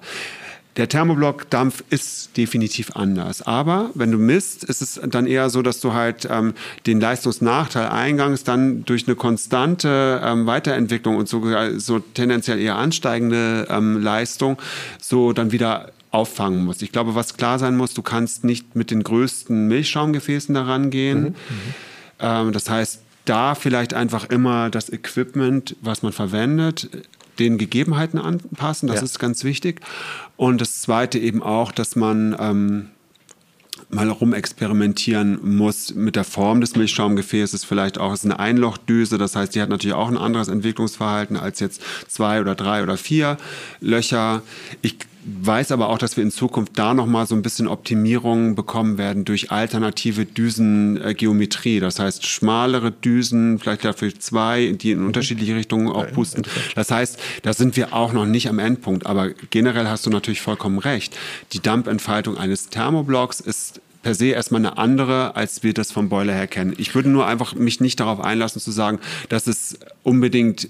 [0.76, 3.44] Der Thermoblock-Dampf ist definitiv anders.
[3.44, 6.56] Aber wenn du misst, ist es dann eher so, dass du halt ähm,
[6.88, 13.68] den Leistungsnachteil eingangs dann durch eine konstante ähm, Weiterentwicklung und sogar so tendenziell eher ansteigende
[13.70, 14.58] ähm, Leistung
[15.00, 16.82] so dann wieder auffangen musst.
[16.84, 21.22] Ich glaube, was klar sein muss, du kannst nicht mit den größten Milchschaumgefäßen daran gehen.
[21.22, 21.36] Mhm.
[22.20, 26.90] Ähm, das heißt, da vielleicht einfach immer das Equipment, was man verwendet,
[27.40, 28.88] den Gegebenheiten anpassen.
[28.88, 29.04] Das ja.
[29.04, 29.82] ist ganz wichtig.
[30.38, 32.90] Und das Zweite eben auch, dass man ähm,
[33.90, 37.64] mal rumexperimentieren muss mit der Form des Milchschaumgefäßes.
[37.64, 41.60] Vielleicht auch ist eine Einlochdüse, das heißt, die hat natürlich auch ein anderes Entwicklungsverhalten als
[41.60, 43.38] jetzt zwei oder drei oder vier
[43.80, 44.42] Löcher.
[44.82, 48.98] Ich weiß aber auch, dass wir in Zukunft da nochmal so ein bisschen Optimierung bekommen
[48.98, 51.80] werden durch alternative Düsengeometrie.
[51.80, 56.44] Das heißt, schmalere Düsen, vielleicht dafür zwei, die in unterschiedliche Richtungen auch pusten.
[56.76, 59.06] Das heißt, da sind wir auch noch nicht am Endpunkt.
[59.06, 61.16] Aber generell hast du natürlich vollkommen recht.
[61.54, 66.34] Die Dampfentfaltung eines Thermoblocks ist per se erstmal eine andere, als wir das vom Boiler
[66.34, 66.74] her kennen.
[66.78, 70.68] Ich würde nur einfach mich nicht darauf einlassen zu sagen, dass es unbedingt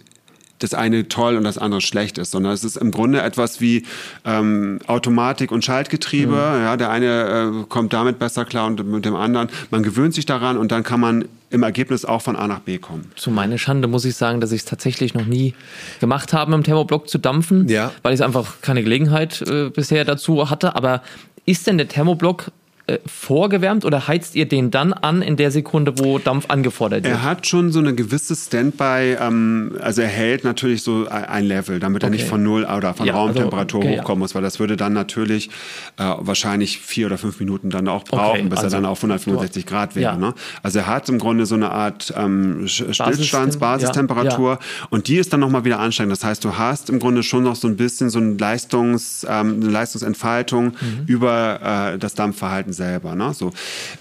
[0.63, 3.84] das eine toll und das andere schlecht ist, sondern es ist im Grunde etwas wie
[4.26, 6.32] ähm, Automatik und Schaltgetriebe.
[6.32, 6.63] Mhm.
[6.63, 9.49] Ja, der eine äh, kommt damit besser klar und mit dem anderen.
[9.71, 12.80] Man gewöhnt sich daran und dann kann man im Ergebnis auch von A nach B
[12.80, 13.12] kommen.
[13.15, 15.54] Zu meiner Schande muss ich sagen, dass ich es tatsächlich noch nie
[15.99, 17.91] gemacht habe, im Thermoblock zu dampfen, ja.
[18.02, 20.76] weil ich einfach keine Gelegenheit äh, bisher dazu hatte.
[20.76, 21.04] Aber
[21.45, 22.52] ist denn der Thermoblock
[22.86, 27.13] äh, vorgewärmt oder heizt ihr den dann an in der Sekunde, wo Dampf angefordert wird?
[27.13, 31.80] Er hat schon so eine gewisse Standby, ähm, also er hält natürlich so ein Level,
[31.80, 32.12] damit okay.
[32.12, 34.24] er nicht von Null oder von ja, also, Raumtemperatur also, okay, hochkommen ja.
[34.26, 35.50] muss, weil das würde dann natürlich
[35.98, 38.98] äh, wahrscheinlich vier oder fünf Minuten dann auch brauchen, okay, bis also, er dann auf
[38.98, 40.15] 165 Grad wäre.
[40.15, 40.17] Ja.
[40.17, 40.34] Ne?
[40.62, 45.39] Also er hat im Grunde so eine Art ähm, Stillstands, Basistemperatur und die ist dann
[45.39, 46.12] nochmal wieder ansteigend.
[46.12, 49.62] Das heißt, du hast im Grunde schon noch so ein bisschen so eine, Leistungs, ähm,
[49.62, 51.04] eine Leistungsentfaltung mhm.
[51.08, 53.15] über äh, das Dampfverhalten selber.
[53.15, 53.33] Ne?
[53.33, 53.51] So,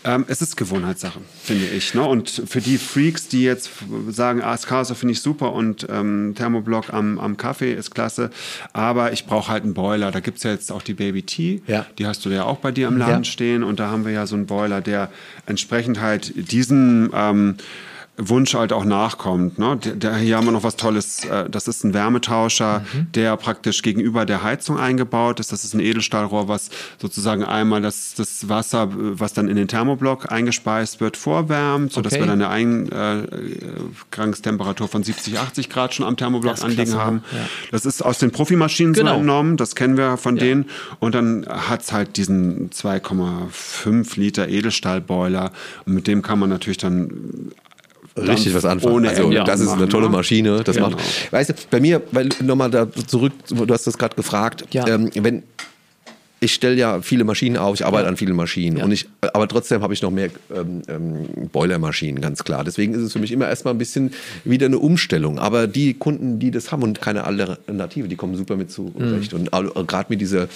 [0.05, 1.95] ähm, es ist Gewohnheitssache, finde ich.
[1.95, 2.03] Ne?
[2.03, 3.71] Und für die Freaks, die jetzt
[4.09, 8.31] sagen, ah, Espresso finde ich super und ähm, Thermoblock am, am Kaffee ist klasse,
[8.73, 10.11] aber ich brauche halt einen Boiler.
[10.11, 11.87] Da gibt es ja jetzt auch die Baby Tea, ja.
[11.99, 13.31] die hast du ja auch bei dir im Laden ja.
[13.31, 15.11] stehen und da haben wir ja so einen Boiler, der
[15.47, 17.57] entsprechend halt diesen ähm,
[18.19, 19.59] Wunsch halt auch nachkommt.
[19.59, 19.79] Ne?
[19.79, 21.25] Der, hier haben wir noch was Tolles.
[21.25, 23.07] Äh, das ist ein Wärmetauscher, mhm.
[23.13, 25.51] der praktisch gegenüber der Heizung eingebaut ist.
[25.51, 26.69] Das ist ein Edelstahlrohr, was
[27.01, 32.23] sozusagen einmal das, das Wasser, was dann in den Thermoblock eingespeist wird, vorwärmt, sodass okay.
[32.23, 32.51] wir dann eine
[34.11, 37.25] Eingangstemperatur von 70, 80 Grad schon am Thermoblock anliegen haben.
[37.33, 37.39] Ja.
[37.71, 39.13] Das ist aus den Profimaschinen genau.
[39.13, 40.45] so entnommen, das kennen wir von ja.
[40.45, 40.67] denen.
[41.01, 45.51] Und dann hat es halt diesen 2,5 Liter Edelstahlboiler.
[45.87, 47.53] Und mit dem kann man natürlich dann
[48.17, 48.95] richtig was anfangen.
[48.95, 50.63] Ohne also das ist eine tolle Maschine.
[50.65, 50.91] Das genau.
[50.91, 51.33] macht.
[51.33, 54.87] Weißt du, bei mir, weil nochmal da zurück, du hast das gerade gefragt, ja.
[54.87, 55.43] ähm, wenn
[56.43, 58.09] ich stelle ja viele Maschinen auf, ich arbeite ja.
[58.09, 58.79] an vielen Maschinen.
[58.79, 58.85] Ja.
[58.85, 62.65] Und ich, aber trotzdem habe ich noch mehr ähm, ähm, Boilermaschinen, ganz klar.
[62.65, 64.11] Deswegen ist es für mich immer erstmal ein bisschen
[64.45, 65.39] wieder eine Umstellung.
[65.39, 69.33] Aber die Kunden, die das haben und keine Alternative, die kommen super mit zurecht.
[69.33, 69.49] Mhm.
[69.53, 70.49] Und gerade mit dieser,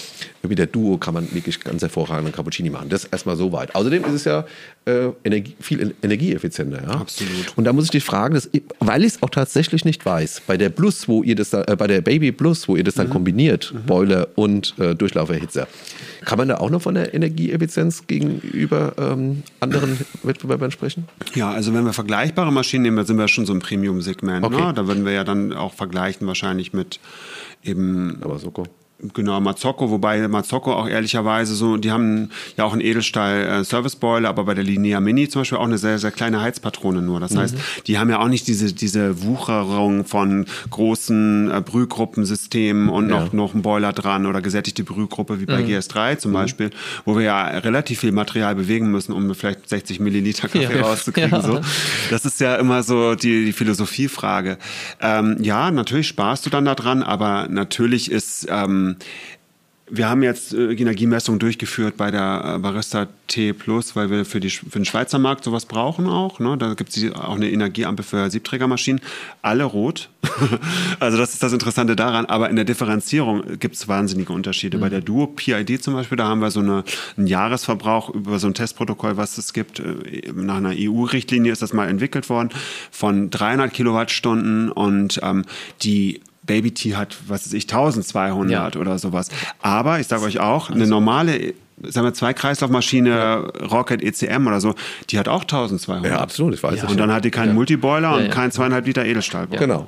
[0.42, 2.88] mit der Duo kann man wirklich ganz hervorragende Cappuccini machen.
[2.88, 3.76] Das erstmal so weit.
[3.76, 4.44] Außerdem ist es ja
[4.86, 6.82] äh, Energie, viel energieeffizienter.
[6.82, 7.00] Ja?
[7.00, 7.52] Absolut.
[7.56, 8.48] Und da muss ich dich fragen, dass,
[8.80, 11.76] weil ich es auch tatsächlich nicht weiß, bei der Plus, wo ihr das da, äh,
[11.76, 13.12] bei der Baby Plus, wo ihr das dann mhm.
[13.12, 13.86] kombiniert, mhm.
[13.86, 15.66] Boiler und äh, Durchlauferhitzer,
[16.24, 21.08] kann man da auch noch von der Energieeffizienz gegenüber ähm, anderen Wettbewerbern sprechen?
[21.34, 24.44] Ja, also wenn wir vergleichbare Maschinen nehmen, dann sind wir schon so im Premium-Segment.
[24.44, 24.66] Okay.
[24.66, 24.72] Ne?
[24.74, 27.00] Da würden wir ja dann auch vergleichen wahrscheinlich mit
[27.64, 28.18] eben.
[28.22, 28.66] Aber Soko.
[28.98, 34.54] Genau, Mazzocco, wobei Mazzocco auch ehrlicherweise so, die haben ja auch einen Edelstahl-Service-Boiler, aber bei
[34.54, 37.20] der Linea Mini zum Beispiel auch eine sehr, sehr kleine Heizpatrone nur.
[37.20, 37.40] Das mhm.
[37.40, 37.56] heißt,
[37.86, 43.20] die haben ja auch nicht diese, diese Wucherung von großen äh, Brühgruppensystemen und ja.
[43.20, 45.66] noch, noch einen Boiler dran oder gesättigte Brühgruppe wie bei mhm.
[45.66, 46.34] GS3 zum mhm.
[46.34, 46.70] Beispiel,
[47.04, 50.80] wo wir ja relativ viel Material bewegen müssen, um vielleicht 60 Milliliter Kaffee ja.
[50.80, 51.32] rauszukriegen.
[51.32, 51.42] Ja.
[51.42, 51.60] So.
[52.08, 54.56] Das ist ja immer so die, die Philosophiefrage.
[55.02, 58.96] Ähm, ja, natürlich sparst du dann da dran, aber natürlich ist ähm, ähm,
[59.88, 64.40] wir haben jetzt äh, Energiemessungen durchgeführt bei der äh, Barista T Plus, weil wir für,
[64.40, 66.40] die, für den Schweizer Markt sowas brauchen auch.
[66.40, 66.56] Ne?
[66.58, 69.00] Da gibt es auch eine Energieampel für Siebträgermaschinen.
[69.42, 70.10] Alle rot.
[71.00, 72.26] also das ist das Interessante daran.
[72.26, 74.76] Aber in der Differenzierung gibt es wahnsinnige Unterschiede.
[74.76, 74.80] Mhm.
[74.80, 76.82] Bei der Duo PID zum Beispiel, da haben wir so eine,
[77.16, 79.78] einen Jahresverbrauch über so ein Testprotokoll, was es gibt.
[79.78, 82.50] Äh, nach einer EU-Richtlinie ist das mal entwickelt worden
[82.90, 85.44] von 300 Kilowattstunden und ähm,
[85.82, 88.80] die Baby T hat, was weiß ich, 1200 ja.
[88.80, 89.28] oder sowas.
[89.60, 93.36] Aber ich sage euch auch, eine normale sagen wir, zwei Kreislaufmaschine, ja.
[93.66, 94.74] Rocket ECM oder so,
[95.10, 96.10] die hat auch 1200.
[96.10, 96.88] Ja, absolut, ich weiß ja.
[96.88, 97.54] Und dann hat die keinen ja.
[97.54, 99.60] Multiboiler und keinen zweieinhalb Liter Edelstahlboiler.
[99.60, 99.86] Genau,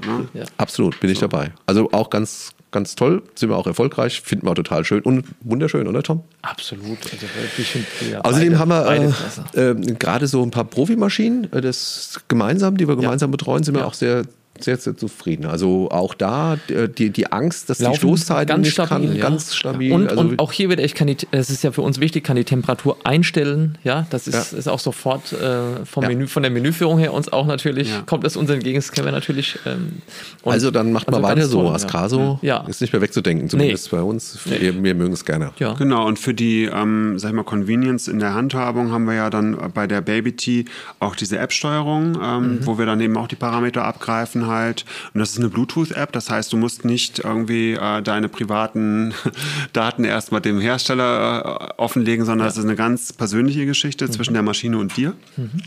[0.57, 1.53] absolut, bin ich dabei.
[1.67, 5.25] Also auch ganz, ganz toll, sind wir auch erfolgreich, finden wir auch total schön und
[5.41, 6.25] wunderschön, oder Tom?
[6.43, 6.99] Absolut.
[7.11, 7.87] Also, find,
[8.25, 9.15] Außerdem haben wir
[9.55, 13.75] äh, äh, gerade so ein paar Profimaschinen, äh, das gemeinsam, die wir gemeinsam betreuen, sind
[13.75, 14.25] wir auch sehr
[14.65, 15.47] sehr, sehr zufrieden.
[15.47, 16.59] Also auch da
[16.99, 19.23] die, die Angst, dass Laufen die Stoßzeiten ganz nicht stabil, kann, ja.
[19.23, 19.93] ganz stabil.
[19.93, 22.25] Und, also und auch hier wieder, ich kann die, es ist ja für uns wichtig,
[22.25, 23.79] kann die Temperatur einstellen.
[23.85, 24.59] Ja, das ist, ja.
[24.59, 26.09] ist auch sofort äh, vom ja.
[26.09, 29.13] Menü, von der Menüführung her uns auch natürlich, kommt es uns entgegen, das kennen wir
[29.13, 29.59] natürlich.
[29.67, 30.03] Ähm,
[30.45, 31.69] also dann macht also man weiter so.
[31.69, 32.65] Ascaso ja.
[32.69, 33.99] ist nicht mehr wegzudenken, zumindest nee.
[33.99, 34.39] bei uns.
[34.45, 35.53] Wir, wir mögen es gerne.
[35.59, 35.75] Ja.
[35.75, 39.31] Genau, und für die, ähm, sag ich mal, Convenience in der Handhabung haben wir ja
[39.31, 40.65] dann bei der Baby Tea
[41.01, 42.67] auch diese App-Steuerung, ähm, mhm.
[42.67, 44.85] wo wir dann eben auch die Parameter abgreifen halt.
[45.15, 46.13] Und das ist eine Bluetooth-App.
[46.13, 49.15] Das heißt, du musst nicht irgendwie äh, deine privaten
[49.73, 52.61] Daten erstmal dem Hersteller äh, offenlegen, sondern es ja.
[52.61, 54.13] ist eine ganz persönliche Geschichte mhm.
[54.13, 55.15] zwischen der Maschine und dir.
[55.37, 55.63] Mhm.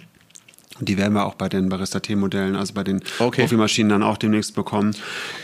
[0.85, 3.41] Die werden wir auch bei den Barista-T-Modellen, also bei den okay.
[3.41, 4.95] Profimaschinen dann auch demnächst bekommen.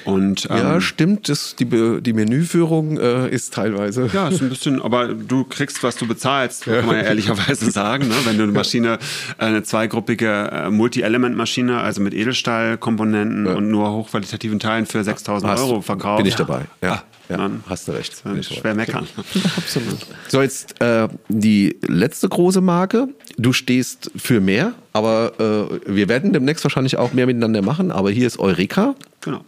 [0.06, 1.66] Und, ähm, ja, stimmt, das, die,
[2.02, 4.10] die Menüführung äh, ist teilweise.
[4.14, 8.08] Ja, ist ein bisschen, aber du kriegst, was du bezahlst, kann man ja ehrlicherweise sagen.
[8.08, 8.16] Ne?
[8.26, 9.00] Wenn du eine Maschine,
[9.38, 13.54] eine zweigruppige äh, Multi-Element-Maschine, also mit Edelstahlkomponenten ja.
[13.54, 16.18] und nur hochqualitativen Teilen für 6000 Euro verkaufst.
[16.24, 16.94] Bin ich dabei, ja.
[16.94, 18.24] Ah, ja, dann hast du recht.
[18.42, 19.08] Schwer meckern.
[19.58, 19.98] Absolut.
[20.30, 23.10] So, jetzt äh, die letzte große Marke.
[23.38, 27.92] Du stehst für mehr, aber äh, wir werden demnächst wahrscheinlich auch mehr miteinander machen.
[27.92, 28.96] Aber hier ist Eureka.
[29.22, 29.44] Genau.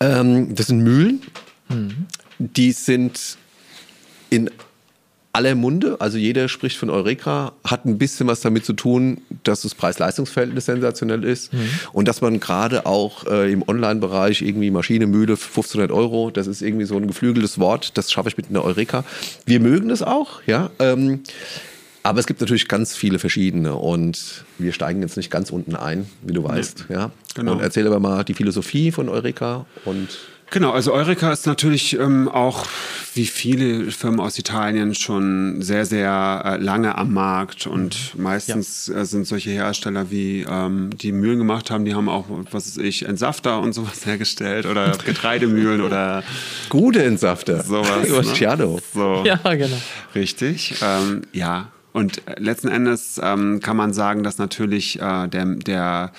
[0.00, 1.22] Ähm, das sind Mühlen.
[1.68, 2.06] Mhm.
[2.38, 3.38] Die sind
[4.30, 4.50] in
[5.34, 5.96] aller Munde.
[6.00, 10.66] Also jeder spricht von Eureka, hat ein bisschen was damit zu tun, dass das Preis-Leistungs-Verhältnis
[10.66, 11.68] sensationell ist mhm.
[11.92, 16.62] und dass man gerade auch äh, im Online-Bereich irgendwie Maschine, Mühle, 1500 Euro, das ist
[16.62, 19.04] irgendwie so ein geflügeltes Wort, das schaffe ich mit einer Eureka.
[19.44, 20.70] Wir mögen das auch, ja.
[20.78, 21.20] Ähm,
[22.04, 26.06] aber es gibt natürlich ganz viele verschiedene und wir steigen jetzt nicht ganz unten ein,
[26.22, 26.86] wie du weißt.
[26.88, 27.10] Nee, ja.
[27.34, 27.52] Genau.
[27.52, 30.08] Und erzähl aber mal die Philosophie von Eureka und
[30.50, 32.66] Genau, also Eureka ist natürlich ähm, auch
[33.14, 39.00] wie viele Firmen aus Italien schon sehr, sehr äh, lange am Markt und meistens ja.
[39.00, 42.78] äh, sind solche Hersteller wie ähm, die Mühlen gemacht haben, die haben auch, was weiß
[42.78, 46.22] ich, Entsafter und sowas hergestellt oder Getreidemühlen oder
[46.68, 47.62] gute Entsafter.
[47.62, 48.08] Sowas.
[48.08, 48.80] ne?
[48.92, 49.24] So.
[49.24, 49.76] Ja, genau.
[50.14, 50.74] Richtig.
[50.82, 56.12] Ähm, ja, und letzten Endes ähm, kann man sagen, dass natürlich äh, der, der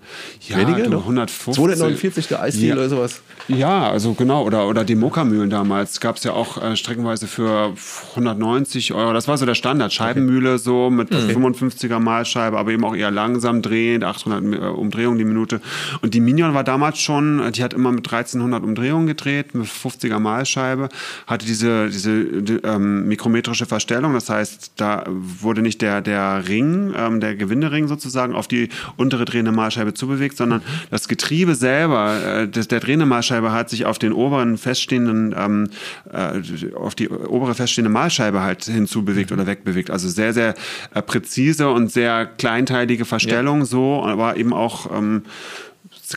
[0.48, 0.88] Ja, Weniger?
[0.88, 1.56] Du, 150.
[1.56, 2.76] 249 der Eisdiel ja.
[2.76, 3.22] oder sowas?
[3.48, 4.44] Ja, also genau.
[4.44, 7.74] Oder, oder die Mokka-Mühlen damals gab es ja auch äh, streckenweise für
[8.12, 9.14] 190 Euro.
[9.14, 9.92] Das war so der Standard.
[9.92, 10.64] Scheibenmühle okay.
[10.64, 11.46] so mit mhm.
[11.46, 15.60] 55er Mahlscheibe, aber eben auch eher langsam drehend, 800 äh, Umdrehungen die Minute.
[16.02, 20.20] Und die Minion war damals schon, die hat immer mit 1300 Umdrehungen gedreht, mit 50er
[20.20, 20.90] Mahlscheibe,
[21.26, 24.14] hatte diese, diese die, ähm, mikrometrische Verstellung.
[24.14, 29.24] Das heißt, da wurde nicht der, der Ring, ähm, der Gewindering sozusagen auf die untere
[29.24, 33.86] drehende Mahlscheibe zubewegt, sondern das Getriebe selber, äh, der, der drehende Mahlscheibe Mahlscheibe hat sich
[33.86, 35.70] auf den oberen feststehenden, ähm,
[36.12, 39.38] äh, auf die obere feststehende Mahlscheibe halt hinzubewegt mhm.
[39.38, 39.90] oder wegbewegt.
[39.90, 40.56] Also sehr, sehr
[40.94, 43.66] äh, präzise und sehr kleinteilige Verstellung ja.
[43.66, 45.24] so, aber eben auch ähm,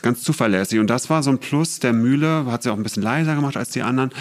[0.01, 0.79] ganz zuverlässig.
[0.79, 3.57] Und das war so ein Plus der Mühle, hat sie auch ein bisschen leiser gemacht
[3.57, 4.11] als die anderen,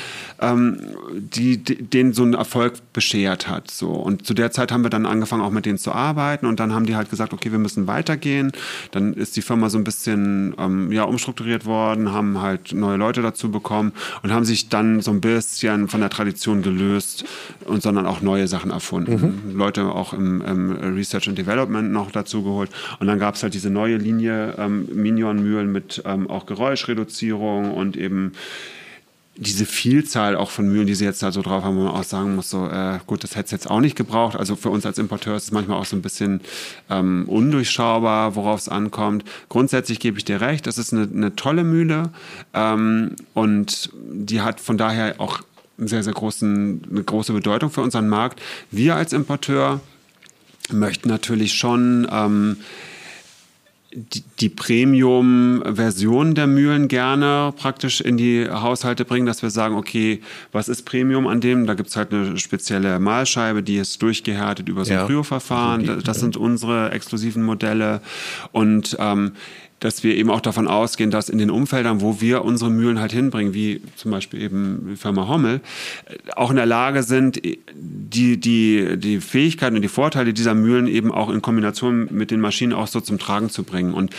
[0.40, 0.78] ähm,
[1.12, 3.70] die, die denen so einen Erfolg beschert hat.
[3.70, 3.90] So.
[3.90, 6.46] Und zu der Zeit haben wir dann angefangen, auch mit denen zu arbeiten.
[6.46, 8.52] Und dann haben die halt gesagt, okay, wir müssen weitergehen.
[8.90, 13.22] Dann ist die Firma so ein bisschen ähm, ja, umstrukturiert worden, haben halt neue Leute
[13.22, 13.92] dazu bekommen
[14.22, 17.24] und haben sich dann so ein bisschen von der Tradition gelöst
[17.64, 19.42] und sondern auch neue Sachen erfunden.
[19.50, 19.56] Mhm.
[19.56, 22.70] Leute auch im, im, Research and Development noch dazu geholt.
[23.00, 27.72] Und dann gab es halt diese neue Linie ähm, Minion Mühlen mit ähm, auch Geräuschreduzierung
[27.72, 28.32] und eben
[29.40, 32.02] diese Vielzahl auch von Mühlen, die sie jetzt da so drauf haben, wo man auch
[32.02, 34.36] sagen muss, so äh, gut, das hätte es jetzt auch nicht gebraucht.
[34.36, 36.40] Also für uns als Importeur ist es manchmal auch so ein bisschen
[36.90, 39.24] ähm, undurchschaubar, worauf es ankommt.
[39.48, 42.10] Grundsätzlich gebe ich dir recht, das ist eine, eine tolle Mühle
[42.52, 45.40] ähm, und die hat von daher auch
[45.78, 48.42] sehr, sehr großen, eine große Bedeutung für unseren Markt.
[48.72, 49.80] Wir als Importeur
[50.72, 52.56] möchten natürlich schon ähm,
[53.92, 60.20] die, die Premium-Version der Mühlen gerne praktisch in die Haushalte bringen, dass wir sagen, okay,
[60.52, 61.66] was ist Premium an dem?
[61.66, 65.06] Da gibt es halt eine spezielle Mahlscheibe, die ist durchgehärtet über so ein ja.
[65.06, 65.88] Kryoverfahren.
[65.88, 68.02] Also das sind unsere exklusiven Modelle.
[68.52, 69.32] Und ähm,
[69.80, 73.12] dass wir eben auch davon ausgehen, dass in den Umfeldern, wo wir unsere Mühlen halt
[73.12, 75.60] hinbringen, wie zum Beispiel eben die Firma Hommel,
[76.36, 77.40] auch in der Lage sind,
[77.74, 82.40] die, die, die Fähigkeiten und die Vorteile dieser Mühlen eben auch in Kombination mit den
[82.40, 83.94] Maschinen auch so zum Tragen zu bringen.
[83.94, 84.10] Und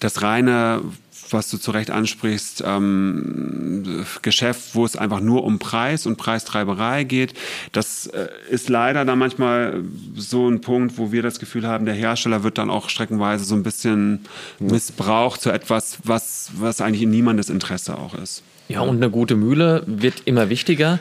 [0.00, 0.82] das reine
[1.30, 7.04] was du zu Recht ansprichst, ähm, Geschäft, wo es einfach nur um Preis und Preistreiberei
[7.04, 7.34] geht.
[7.72, 9.82] Das äh, ist leider dann manchmal
[10.16, 13.54] so ein Punkt, wo wir das Gefühl haben, der Hersteller wird dann auch streckenweise so
[13.54, 14.20] ein bisschen
[14.58, 18.42] missbraucht zu etwas, was, was eigentlich in niemandes Interesse auch ist.
[18.68, 21.00] Ja, und eine gute Mühle wird immer wichtiger.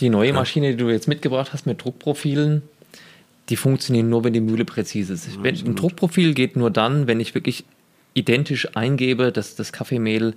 [0.00, 2.62] Die neue Maschine, die du jetzt mitgebracht hast mit Druckprofilen,
[3.48, 5.28] die funktionieren nur, wenn die Mühle präzise ist.
[5.42, 7.64] Ja, ein Druckprofil geht nur dann, wenn ich wirklich
[8.14, 10.34] identisch eingebe, dass das Kaffeemehl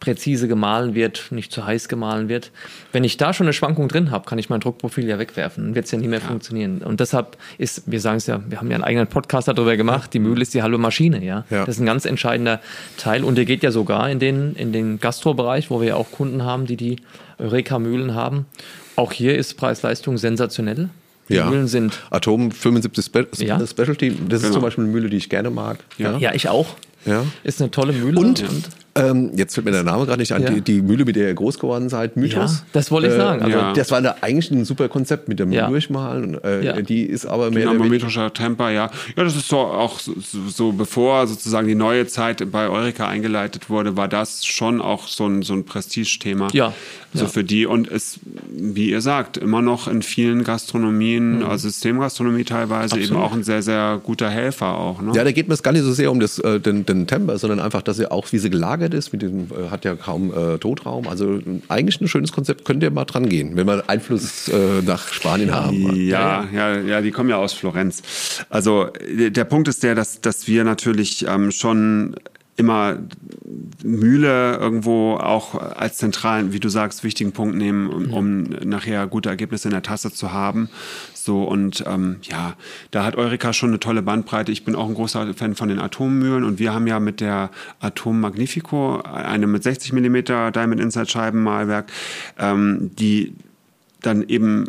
[0.00, 2.50] präzise gemahlen wird, nicht zu heiß gemahlen wird.
[2.92, 5.64] Wenn ich da schon eine Schwankung drin habe, kann ich mein Druckprofil ja wegwerfen.
[5.64, 6.26] Dann wird es ja nie mehr ja.
[6.26, 6.82] funktionieren.
[6.82, 10.14] Und deshalb ist, wir sagen es ja, wir haben ja einen eigenen Podcast darüber gemacht,
[10.14, 11.24] die Mühle ist die halbe Maschine.
[11.24, 11.44] Ja?
[11.50, 11.64] ja?
[11.64, 12.60] Das ist ein ganz entscheidender
[12.96, 16.10] Teil und der geht ja sogar in den, in den Gastrobereich, wo wir ja auch
[16.12, 16.96] Kunden haben, die die
[17.38, 18.46] Eureka-Mühlen haben.
[18.94, 20.88] Auch hier ist Preis-Leistung sensationell.
[21.28, 21.50] Die ja.
[21.50, 21.98] Mühlen sind.
[22.10, 23.58] Atom 75 Spe ja.
[23.66, 24.34] Specialty, das genau.
[24.36, 25.78] ist zum Beispiel eine Mühle, die ich gerne mag.
[25.98, 26.76] Ja, ja ich auch.
[27.06, 27.24] Ja.
[27.44, 28.18] Ist eine tolle Mühle.
[28.18, 30.50] Und, und ähm, jetzt fällt mir der Name gerade nicht an, ja.
[30.50, 32.58] die, die, Mühle, mit der ihr groß geworden seid, Mythos.
[32.58, 33.42] Ja, das wollte ich äh, sagen.
[33.42, 33.72] Also, ja.
[33.72, 35.68] Das war eine, eigentlich ein super Konzept mit dem ja.
[35.68, 36.42] Durchmalen.
[36.42, 37.66] Äh, die ist aber mehr.
[37.66, 38.90] Dynamometrischer Temper, ja.
[39.16, 40.14] Ja, das ist so auch so,
[40.48, 45.26] so, bevor sozusagen die neue Zeit bei Eureka eingeleitet wurde, war das schon auch so
[45.26, 46.48] ein, so ein Prestigethema.
[46.52, 46.72] Ja.
[47.14, 47.66] So für die.
[47.66, 48.20] Und es,
[48.50, 51.46] wie ihr sagt, immer noch in vielen Gastronomien, mhm.
[51.46, 53.10] also Systemgastronomie teilweise, Absolut.
[53.10, 55.00] eben auch ein sehr, sehr guter Helfer auch.
[55.00, 55.12] Ne?
[55.14, 57.38] Ja, da geht mir es gar nicht so sehr um das, äh, den, den Temper,
[57.38, 58.50] sondern einfach, dass ihr auch, wie sie
[58.86, 61.08] gelagert ist, mit diesem, äh, hat ja kaum äh, Totraum.
[61.08, 65.12] Also eigentlich ein schönes Konzept, könnt ihr mal dran gehen, wenn wir Einfluss äh, nach
[65.12, 65.94] Spanien haben.
[65.96, 68.02] Ja, ja, ja, die kommen ja aus Florenz.
[68.50, 72.16] Also der Punkt ist der, dass, dass wir natürlich ähm, schon
[72.56, 72.98] immer
[73.82, 79.28] Mühle irgendwo auch als zentralen, wie du sagst, wichtigen Punkt nehmen, um, um nachher gute
[79.28, 80.68] Ergebnisse in der Tasse zu haben.
[81.12, 82.54] So und ähm, ja,
[82.90, 84.52] da hat Eureka schon eine tolle Bandbreite.
[84.52, 87.50] Ich bin auch ein großer Fan von den Atommühlen und wir haben ja mit der
[87.80, 90.16] Atom Magnifico eine mit 60 mm
[90.52, 91.90] Diamond Inside Scheibenmalwerk,
[92.38, 93.34] ähm, die
[94.00, 94.66] dann eben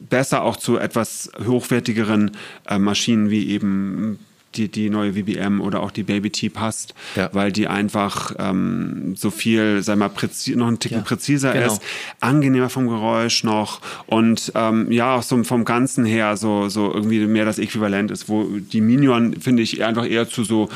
[0.00, 2.32] besser auch zu etwas hochwertigeren
[2.66, 4.18] äh, Maschinen wie eben
[4.54, 7.30] die, die neue VBM oder auch die Baby T passt, ja.
[7.32, 11.66] weil die einfach ähm, so viel, sag mal, präzi noch ein Ticken ja, präziser genau.
[11.66, 11.82] ist,
[12.20, 17.26] angenehmer vom Geräusch noch und ähm, ja, auch so vom Ganzen her so, so irgendwie
[17.26, 20.68] mehr das Äquivalent ist, wo die Minion, finde ich, einfach eher zu so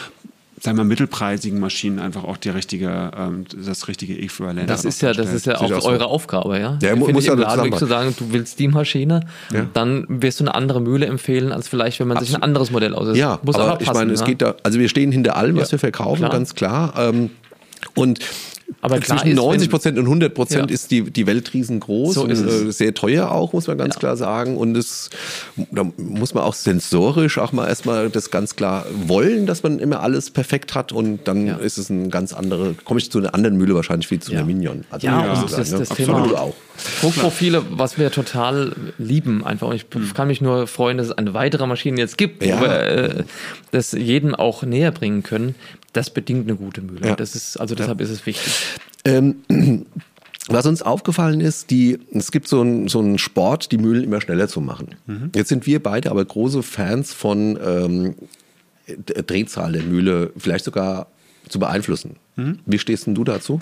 [0.61, 4.70] sagen wir mittelpreisigen Maschinen einfach auch die richtige, ähm, das richtige Äquivalent.
[4.70, 6.07] Das ist ja, das ist ja auch, auch eure so.
[6.07, 6.72] Aufgabe, ja.
[6.76, 9.20] Der muss ja Laden zu sagen, du willst die Maschine,
[9.52, 9.66] ja.
[9.72, 12.28] dann wirst du eine andere Mühle empfehlen, als vielleicht, wenn man Absolut.
[12.28, 13.16] sich ein anderes Modell aussucht.
[13.16, 15.57] Ja, muss aber, aber passen, ich meine, es geht da, also wir stehen hinter allem,
[15.57, 15.72] was ja.
[15.72, 16.30] wir verkaufen, klar.
[16.30, 16.94] ganz klar.
[16.96, 17.30] Ähm,
[17.94, 18.20] und
[18.80, 20.74] aber zwischen 90 Prozent und 100 Prozent ja.
[20.74, 24.00] ist die, die Welt riesengroß so und äh, sehr teuer auch, muss man ganz ja.
[24.00, 24.56] klar sagen.
[24.56, 25.10] Und es,
[25.70, 30.00] da muss man auch sensorisch auch mal erstmal das ganz klar wollen, dass man immer
[30.00, 31.56] alles perfekt hat und dann ja.
[31.56, 34.44] ist es ein ganz andere, komme ich zu einer anderen Mühle wahrscheinlich wie zu einer
[34.44, 34.84] Minion.
[34.90, 35.78] Also ja, und das, ne?
[35.78, 36.54] das Thema auch.
[37.00, 39.68] Druckprofile, was wir total lieben einfach.
[39.68, 40.12] Und ich mhm.
[40.12, 43.24] kann mich nur freuen, dass es eine weitere Maschine jetzt gibt, wo wir äh,
[43.70, 45.54] das jedem auch näher bringen können
[45.97, 47.07] das bedingt eine gute Mühle.
[47.07, 47.16] Ja.
[47.16, 48.05] Das ist, also deshalb ja.
[48.05, 48.53] ist es wichtig.
[49.05, 49.36] Ähm,
[50.49, 54.49] was uns aufgefallen ist, die, es gibt so einen so Sport, die Mühlen immer schneller
[54.49, 54.94] zu machen.
[55.07, 55.30] Mhm.
[55.34, 58.14] Jetzt sind wir beide aber große Fans von ähm,
[58.86, 61.09] Drehzahl der Mühle, vielleicht sogar
[61.49, 62.16] zu beeinflussen.
[62.36, 62.59] Mhm.
[62.66, 63.59] Wie stehst denn du dazu?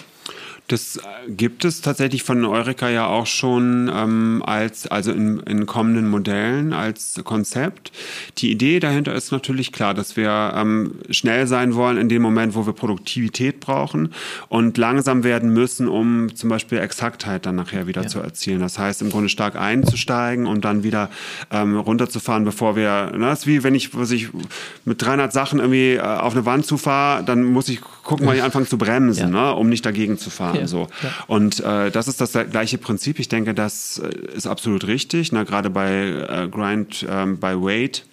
[0.69, 0.99] Das
[1.29, 6.73] gibt es tatsächlich von Eureka ja auch schon ähm, als, also in, in kommenden Modellen
[6.73, 7.93] als Konzept.
[8.39, 12.55] Die Idee dahinter ist natürlich klar, dass wir ähm, schnell sein wollen in dem Moment,
[12.55, 14.15] wo wir Produktivität brauchen
[14.49, 18.09] und langsam werden müssen, um zum Beispiel Exaktheit dann nachher wieder ja.
[18.09, 18.61] zu erzielen.
[18.61, 21.11] Das heißt, im Grunde stark einzusteigen und dann wieder
[21.51, 24.29] ähm, runterzufahren, bevor wir, ne, das ist wie wenn ich, was ich
[24.87, 28.43] mit 300 Sachen irgendwie äh, auf eine Wand zufahre, dann muss ich gucken, wann ich
[28.43, 29.53] anfange zu bremsen, ja.
[29.53, 30.61] ne, um nicht dagegen zu fahren.
[30.61, 30.67] Ja.
[30.67, 30.89] So.
[31.27, 33.19] Und äh, das ist das gleiche Prinzip.
[33.19, 35.33] Ich denke, das äh, ist absolut richtig.
[35.33, 38.05] Na, gerade bei äh, Grind, ähm, bei Weight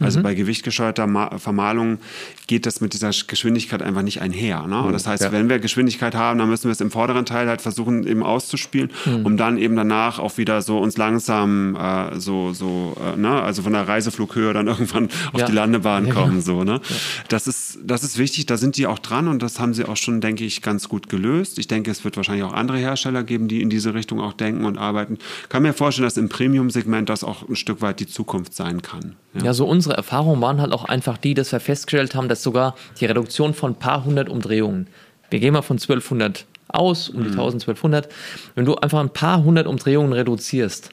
[0.00, 0.22] also mhm.
[0.24, 1.98] bei gewichtgesteuerter Vermahlung
[2.46, 4.66] geht das mit dieser Geschwindigkeit einfach nicht einher.
[4.66, 4.82] Ne?
[4.82, 4.92] Mhm.
[4.92, 5.32] Das heißt, ja.
[5.32, 8.90] wenn wir Geschwindigkeit haben, dann müssen wir es im vorderen Teil halt versuchen eben auszuspielen,
[9.04, 9.26] mhm.
[9.26, 13.42] um dann eben danach auch wieder so uns langsam äh, so, so äh, ne?
[13.42, 15.46] also von der Reiseflughöhe dann irgendwann auf ja.
[15.46, 16.40] die Landebahn ja, kommen.
[16.40, 16.80] So, ne?
[17.28, 19.96] Das, ist, das ist wichtig, da sind die auch dran und das haben sie auch
[19.96, 21.58] schon, denke ich, ganz gut gelöst.
[21.58, 24.64] Ich denke, es wird wahrscheinlich auch andere Hersteller geben, die in diese Richtung auch denken
[24.64, 25.18] und arbeiten.
[25.42, 28.82] Ich kann mir vorstellen, dass im Premium-Segment das auch ein Stück weit die Zukunft sein
[28.82, 29.16] kann.
[29.42, 32.74] Ja, so unsere Erfahrungen waren halt auch einfach die, dass wir festgestellt haben, dass sogar
[33.00, 34.86] die Reduktion von ein paar hundert Umdrehungen,
[35.30, 38.10] wir gehen mal von 1200 aus, um die 1200, mhm.
[38.54, 40.90] wenn du einfach ein paar hundert Umdrehungen reduzierst,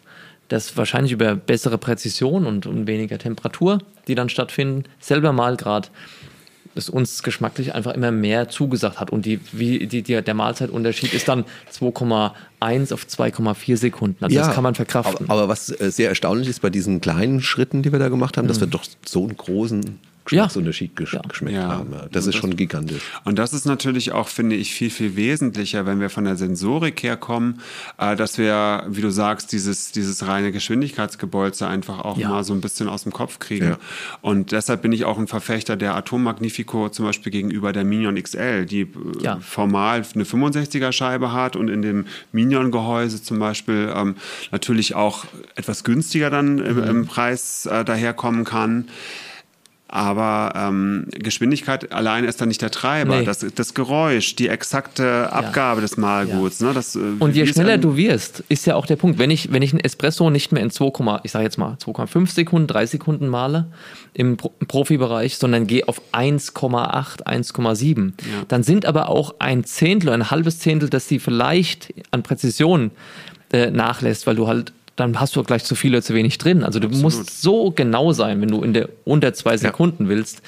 [0.48, 5.90] das wahrscheinlich über bessere Präzision und, und weniger Temperatur, die dann stattfinden, selber mal gerade
[6.76, 9.12] es uns geschmacklich einfach immer mehr zugesagt hat.
[9.12, 14.24] Und die, wie, die, die, der Mahlzeitunterschied ist dann 2,1 auf 2,4 Sekunden.
[14.24, 15.30] Also ja, das kann man verkraften.
[15.30, 18.38] Aber, aber, was äh, sehr erstaunlich ist bei diesen kleinen Schritten, die wir da gemacht
[18.38, 18.50] haben, mhm.
[18.50, 21.22] dass wir doch so einen großen Geschmacksunterschied ja.
[21.28, 21.68] geschmeckt ja.
[21.68, 21.94] haben.
[22.12, 23.02] Das ist schon gigantisch.
[23.26, 27.04] Und das ist natürlich auch, finde ich, viel, viel wesentlicher, wenn wir von der Sensorik
[27.04, 27.60] herkommen,
[27.98, 32.30] äh, dass wir, wie du sagst, dieses, dieses reine Geschwindigkeitsgebolze einfach auch ja.
[32.30, 33.76] mal so ein bisschen aus dem Kopf kriegen.
[34.22, 38.16] Und deshalb bin ich auch ein Verfechter der Atom Magnifico zum Beispiel gegenüber der Minion
[38.16, 44.16] XL, die äh, formal eine 65er Scheibe hat und in dem Minion-Gehäuse zum Beispiel ähm,
[44.52, 46.66] natürlich auch etwas günstiger dann mhm.
[46.66, 48.88] im, im Preis äh, daherkommen kann.
[49.96, 53.20] Aber ähm, Geschwindigkeit allein ist dann nicht der Treiber.
[53.20, 53.26] Nee.
[53.26, 55.82] Das, das Geräusch, die exakte Abgabe ja.
[55.84, 56.62] des Malguts.
[56.62, 56.70] Ja.
[56.70, 59.20] Ne, das, äh, und je schneller du wirst, ist ja auch der Punkt.
[59.20, 62.28] Wenn ich, wenn ich einen Espresso nicht mehr in 2, ich sage jetzt mal 2,5
[62.32, 63.68] Sekunden, 3 Sekunden male
[64.16, 68.14] im, Pro Profibereich, sondern gehe auf 1,8, 1,7, ja.
[68.48, 72.90] dann sind aber auch ein Zehntel, ein halbes Zehntel, dass sie vielleicht an Präzision
[73.52, 76.64] äh, nachlässt, weil du halt dann hast du gleich zu viel oder zu wenig drin.
[76.64, 77.04] Also du Absolut.
[77.04, 80.10] musst so genau sein, wenn du in der unter zwei Sekunden ja.
[80.10, 80.42] willst,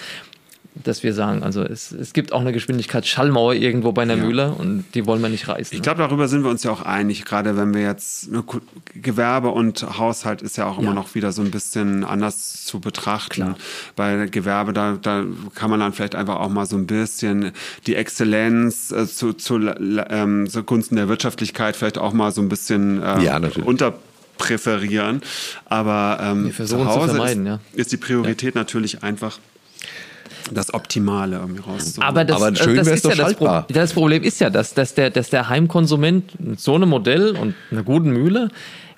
[0.83, 4.23] dass wir sagen, also es, es gibt auch eine Geschwindigkeitsschallmauer irgendwo bei einer ja.
[4.23, 5.73] Mühle und die wollen wir nicht reißen.
[5.73, 8.29] Ich glaube, darüber sind wir uns ja auch einig, gerade wenn wir jetzt
[8.93, 10.93] Gewerbe und Haushalt ist ja auch immer ja.
[10.93, 13.33] noch wieder so ein bisschen anders zu betrachten.
[13.33, 13.55] Klar.
[13.95, 15.23] Bei Gewerbe, da, da
[15.55, 17.51] kann man dann vielleicht einfach auch mal so ein bisschen
[17.87, 23.01] die Exzellenz äh, zu, zu ähm, zugunsten der Wirtschaftlichkeit vielleicht auch mal so ein bisschen
[23.01, 23.93] äh, ja, unter
[24.37, 25.21] präferieren.
[25.65, 27.59] Aber ähm, zu Hause zu ist, ja.
[27.73, 28.61] ist, die Priorität ja.
[28.61, 29.39] natürlich einfach
[30.51, 32.07] das Optimale irgendwie rauszuholen.
[32.07, 34.49] Aber, das, Aber schön das wäre ist doch ja das, Pro das Problem ist ja,
[34.49, 38.49] dass, dass, der, dass der Heimkonsument mit so einem Modell und einer guten Mühle,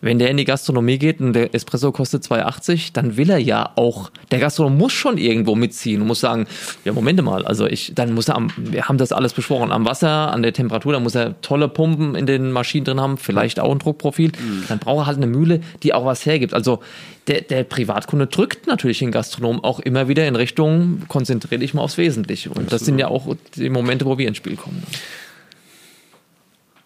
[0.01, 3.71] wenn der in die Gastronomie geht und der Espresso kostet 2,80, dann will er ja
[3.75, 6.47] auch, der Gastronom muss schon irgendwo mitziehen und muss sagen,
[6.85, 9.85] ja, Moment mal, also ich, dann muss er am, wir haben das alles besprochen, am
[9.85, 13.59] Wasser, an der Temperatur, da muss er tolle Pumpen in den Maschinen drin haben, vielleicht
[13.59, 14.31] auch ein Druckprofil,
[14.67, 16.53] dann braucht er halt eine Mühle, die auch was hergibt.
[16.53, 16.79] Also
[17.27, 21.81] der, der Privatkunde drückt natürlich den Gastronom auch immer wieder in Richtung, konzentriere dich mal
[21.81, 22.49] aufs Wesentliche.
[22.49, 24.83] Und das sind ja auch die Momente, wo wir ins Spiel kommen.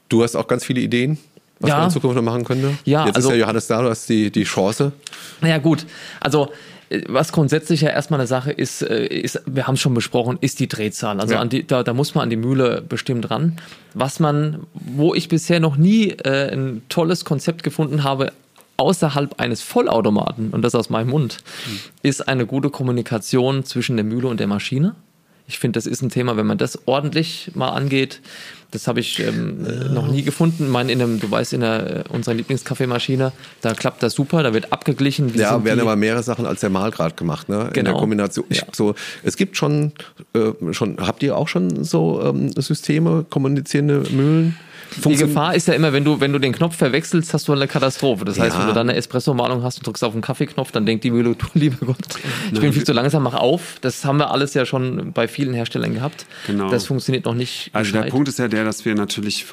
[0.09, 1.17] Du hast auch ganz viele Ideen,
[1.61, 1.77] was Ja.
[1.77, 2.71] man in Zukunft noch machen könnte.
[2.85, 4.91] Ja, Jetzt also- ist ja Johannes da, du hast die, die Chance.
[5.41, 5.85] Naja, gut.
[6.19, 6.49] Also,
[6.89, 10.37] äh, was grundsätzlich ja erstmal eine Sache ist, äh, ist wir haben es schon besprochen,
[10.41, 11.19] ist die Drehzahl.
[11.19, 11.45] Also Ja.
[11.45, 13.57] die, da, da muss man an die Mühle bestimmt ran.
[13.93, 18.31] Was man, wo ich bisher noch nie äh, ein tolles Konzept gefunden habe,
[18.77, 21.37] außerhalb eines Vollautomaten, und das aus meinem Mund,
[22.01, 24.95] ist eine gute Kommunikation zwischen der Mühle und der Maschine.
[25.47, 28.21] Ich finde, das ist ein Thema, wenn man das ordentlich mal angeht,
[28.71, 30.63] das habe ich ähm, noch nie gefunden.
[30.65, 34.53] Ich meine, in einem, du weißt, in der, unserer Lieblingskaffeemaschine, da klappt das super, da
[34.53, 35.33] wird abgeglichen.
[35.35, 37.55] Ja, werden aber mehrere Sachen als der Mal gerade gemacht, ne?
[37.55, 37.99] In der Genau.
[37.99, 38.45] Kombination.
[38.49, 38.63] Ja.
[38.71, 39.91] so, es gibt schon,
[40.33, 44.55] äh, schon, habt ihr auch schon so ähm, Systeme, kommunizierende Mühlen?
[45.05, 47.67] Die Gefahr ist ja immer, wenn du, wenn du den Knopf verwechselst, hast du eine
[47.67, 48.25] Katastrophe.
[48.25, 48.61] Das heißt, Ja.
[48.61, 51.35] wenn du dann eine Espresso-Malung hast und drückst auf den Kaffeeknopf, dann denkt die Mühle,
[51.35, 51.97] du lieber Gott,
[52.51, 53.77] ich bin viel zu langsam, mach auf.
[53.81, 56.25] Das haben wir alles ja schon bei vielen Herstellern gehabt.
[56.47, 56.69] Genau.
[56.69, 57.69] Das funktioniert noch nicht.
[57.73, 58.11] Also der gescheit.
[58.11, 59.45] Punkt ist ja der, dass wir natürlich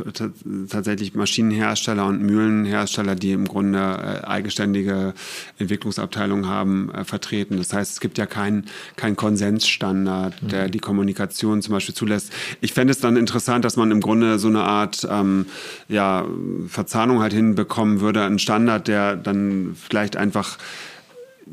[0.69, 5.15] tatsächlich Maschinenhersteller und Mühlenhersteller, die im Grunde äh, eigenständige
[5.59, 7.59] Entwicklungsabteilungen haben, äh, vertreten.
[7.59, 8.67] Das heißt, es gibt ja keinen
[8.97, 12.33] kein Konsensstandard, der die Kommunikation zum Beispiel zulässt.
[12.61, 15.28] Ich fände es dann interessant, dass man im Grunde so eine Art ähm,
[15.89, 16.27] ja,
[16.69, 20.59] Verzahnung halt hinbekommen würde, einen Standard, der dann vielleicht einfach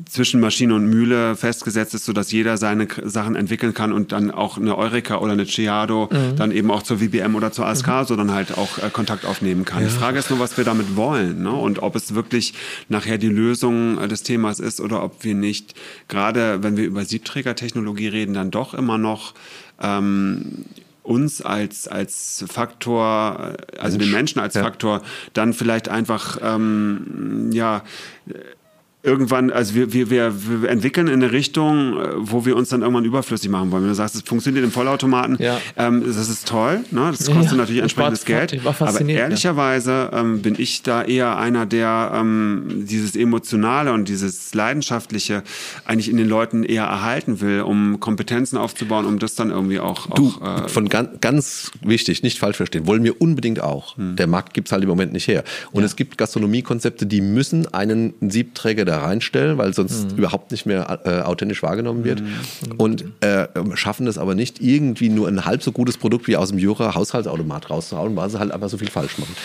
[0.10, 4.58] zwischen Maschine und Mühle festgesetzt ist, sodass jeder seine Sachen entwickeln kann und dann auch
[4.58, 8.32] eine Eureka oder eine Chiado dann eben auch zur VBM oder zur ASK so dann
[8.32, 9.84] halt auch äh, Kontakt aufnehmen kann.
[9.84, 11.52] Die Frage ist nur, was wir damit wollen ne?
[11.52, 12.54] und ob es wirklich
[12.90, 15.76] nachher die Lösung äh, des Themas ist oder ob wir nicht,
[16.08, 19.34] gerade wenn wir über Siebträgertechnologie reden, dann doch immer noch
[19.82, 20.66] ähm,
[21.06, 24.64] uns als, als Faktor, also den Menschen als Ja.
[24.64, 25.02] Faktor,
[25.34, 27.84] dann vielleicht einfach, ähm, ja,
[29.06, 32.82] irgendwann, also wir, wir, wir, wir entwickeln in eine Richtung, äh, wo wir uns dann
[32.82, 33.84] irgendwann überflüssig machen wollen.
[33.84, 35.60] Wenn du sagst, es funktioniert im Vollautomaten, Ja.
[35.78, 37.12] ähm, das ist toll, ne?
[37.12, 38.60] das kostet Ja, natürlich entsprechendes Geld.
[38.66, 39.08] aber ja.
[39.18, 45.44] ehrlicherweise ähm, bin ich da eher einer, der ähm, dieses Emotionale und dieses Leidenschaftliche
[45.86, 50.08] eigentlich in den Leuten eher erhalten will, um Kompetenzen aufzubauen, um das dann irgendwie auch,
[50.16, 53.98] Du, auch äh, von ganz, ganz wichtig, nicht falsch verstehen, wollen wir unbedingt auch.
[53.98, 54.16] Hm.
[54.16, 55.44] Der Markt gibt's halt im Moment nicht her.
[55.72, 60.18] Und es gibt Gastronomiekonzepte, die müssen einen Siebträger da reinstellen, weil sonst Hm.
[60.18, 62.22] überhaupt nicht mehr äh, authentisch wahrgenommen wird.
[62.78, 66.50] Und äh, schaffen es aber nicht, irgendwie nur ein halb so gutes Produkt wie aus
[66.50, 69.36] dem Jura Haushaltsautomat rauszuhauen, weil sie halt einfach so viel falsch machen.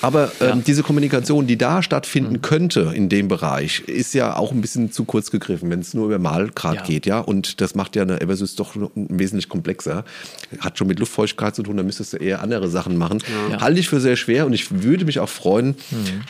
[0.00, 2.42] Aber ähm, diese Kommunikation, die da stattfinden Hm.
[2.42, 6.06] könnte in dem Bereich, ist ja auch ein bisschen zu kurz gegriffen, wenn es nur
[6.06, 6.82] über Malgrad Ja.
[6.82, 7.20] geht, ja.
[7.20, 10.04] Und das macht ja eine Eversys doch wesentlich komplexer.
[10.60, 13.18] Hat schon mit Luftfeuchtigkeit zu tun, da müsstest du eher andere Sachen machen.
[13.50, 13.60] Ja.
[13.60, 15.76] Halte ich für sehr schwer und ich würde mich auch freuen, Mhm.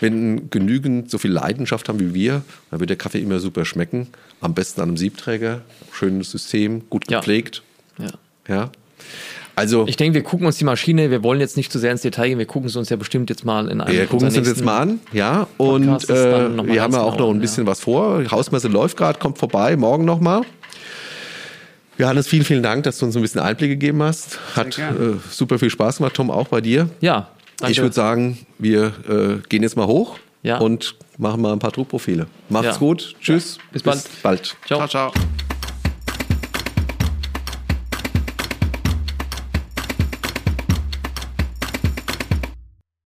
[0.00, 4.08] wenn genügend so viel Leidenschaft haben wie wir, dann wird der Kaffee immer super schmecken.
[4.40, 5.60] Am besten an einem Siebträger,
[5.92, 7.18] schönes System, gut Ja.
[7.18, 7.62] gepflegt.
[7.98, 8.08] Ja.
[8.48, 8.70] Ja.
[9.54, 12.00] Also, Ich denke, wir gucken uns die Maschine, wir wollen jetzt nicht zu sehr ins
[12.00, 14.34] Detail gehen, wir gucken es uns ja bestimmt jetzt mal in einem wir gucken uns
[14.36, 15.46] jetzt mal an, ja.
[15.58, 18.22] Und Podcasts äh, wir haben ja auch genau noch ein an, bisschen was vor.
[18.22, 20.42] Die Hausmesse läuft gerade, kommt vorbei, morgen nochmal.
[21.98, 24.38] Johannes, vielen, vielen Dank, dass du uns ein bisschen Einblick gegeben hast.
[24.56, 24.92] Hat äh,
[25.30, 26.88] super viel Spaß gemacht, Tom, auch bei dir.
[27.02, 27.28] Ja,
[27.58, 27.72] danke.
[27.72, 30.58] Ich würde sagen, wir äh, gehen jetzt mal hoch Ja.
[30.58, 32.26] und machen mal ein paar Druckprofile.
[32.48, 32.76] Macht's Ja.
[32.76, 33.14] gut.
[33.20, 33.58] Tschüss.
[33.72, 34.02] Bis bald.
[34.22, 34.56] bald.
[34.66, 34.86] Ciao.
[34.86, 35.12] ciao, ciao.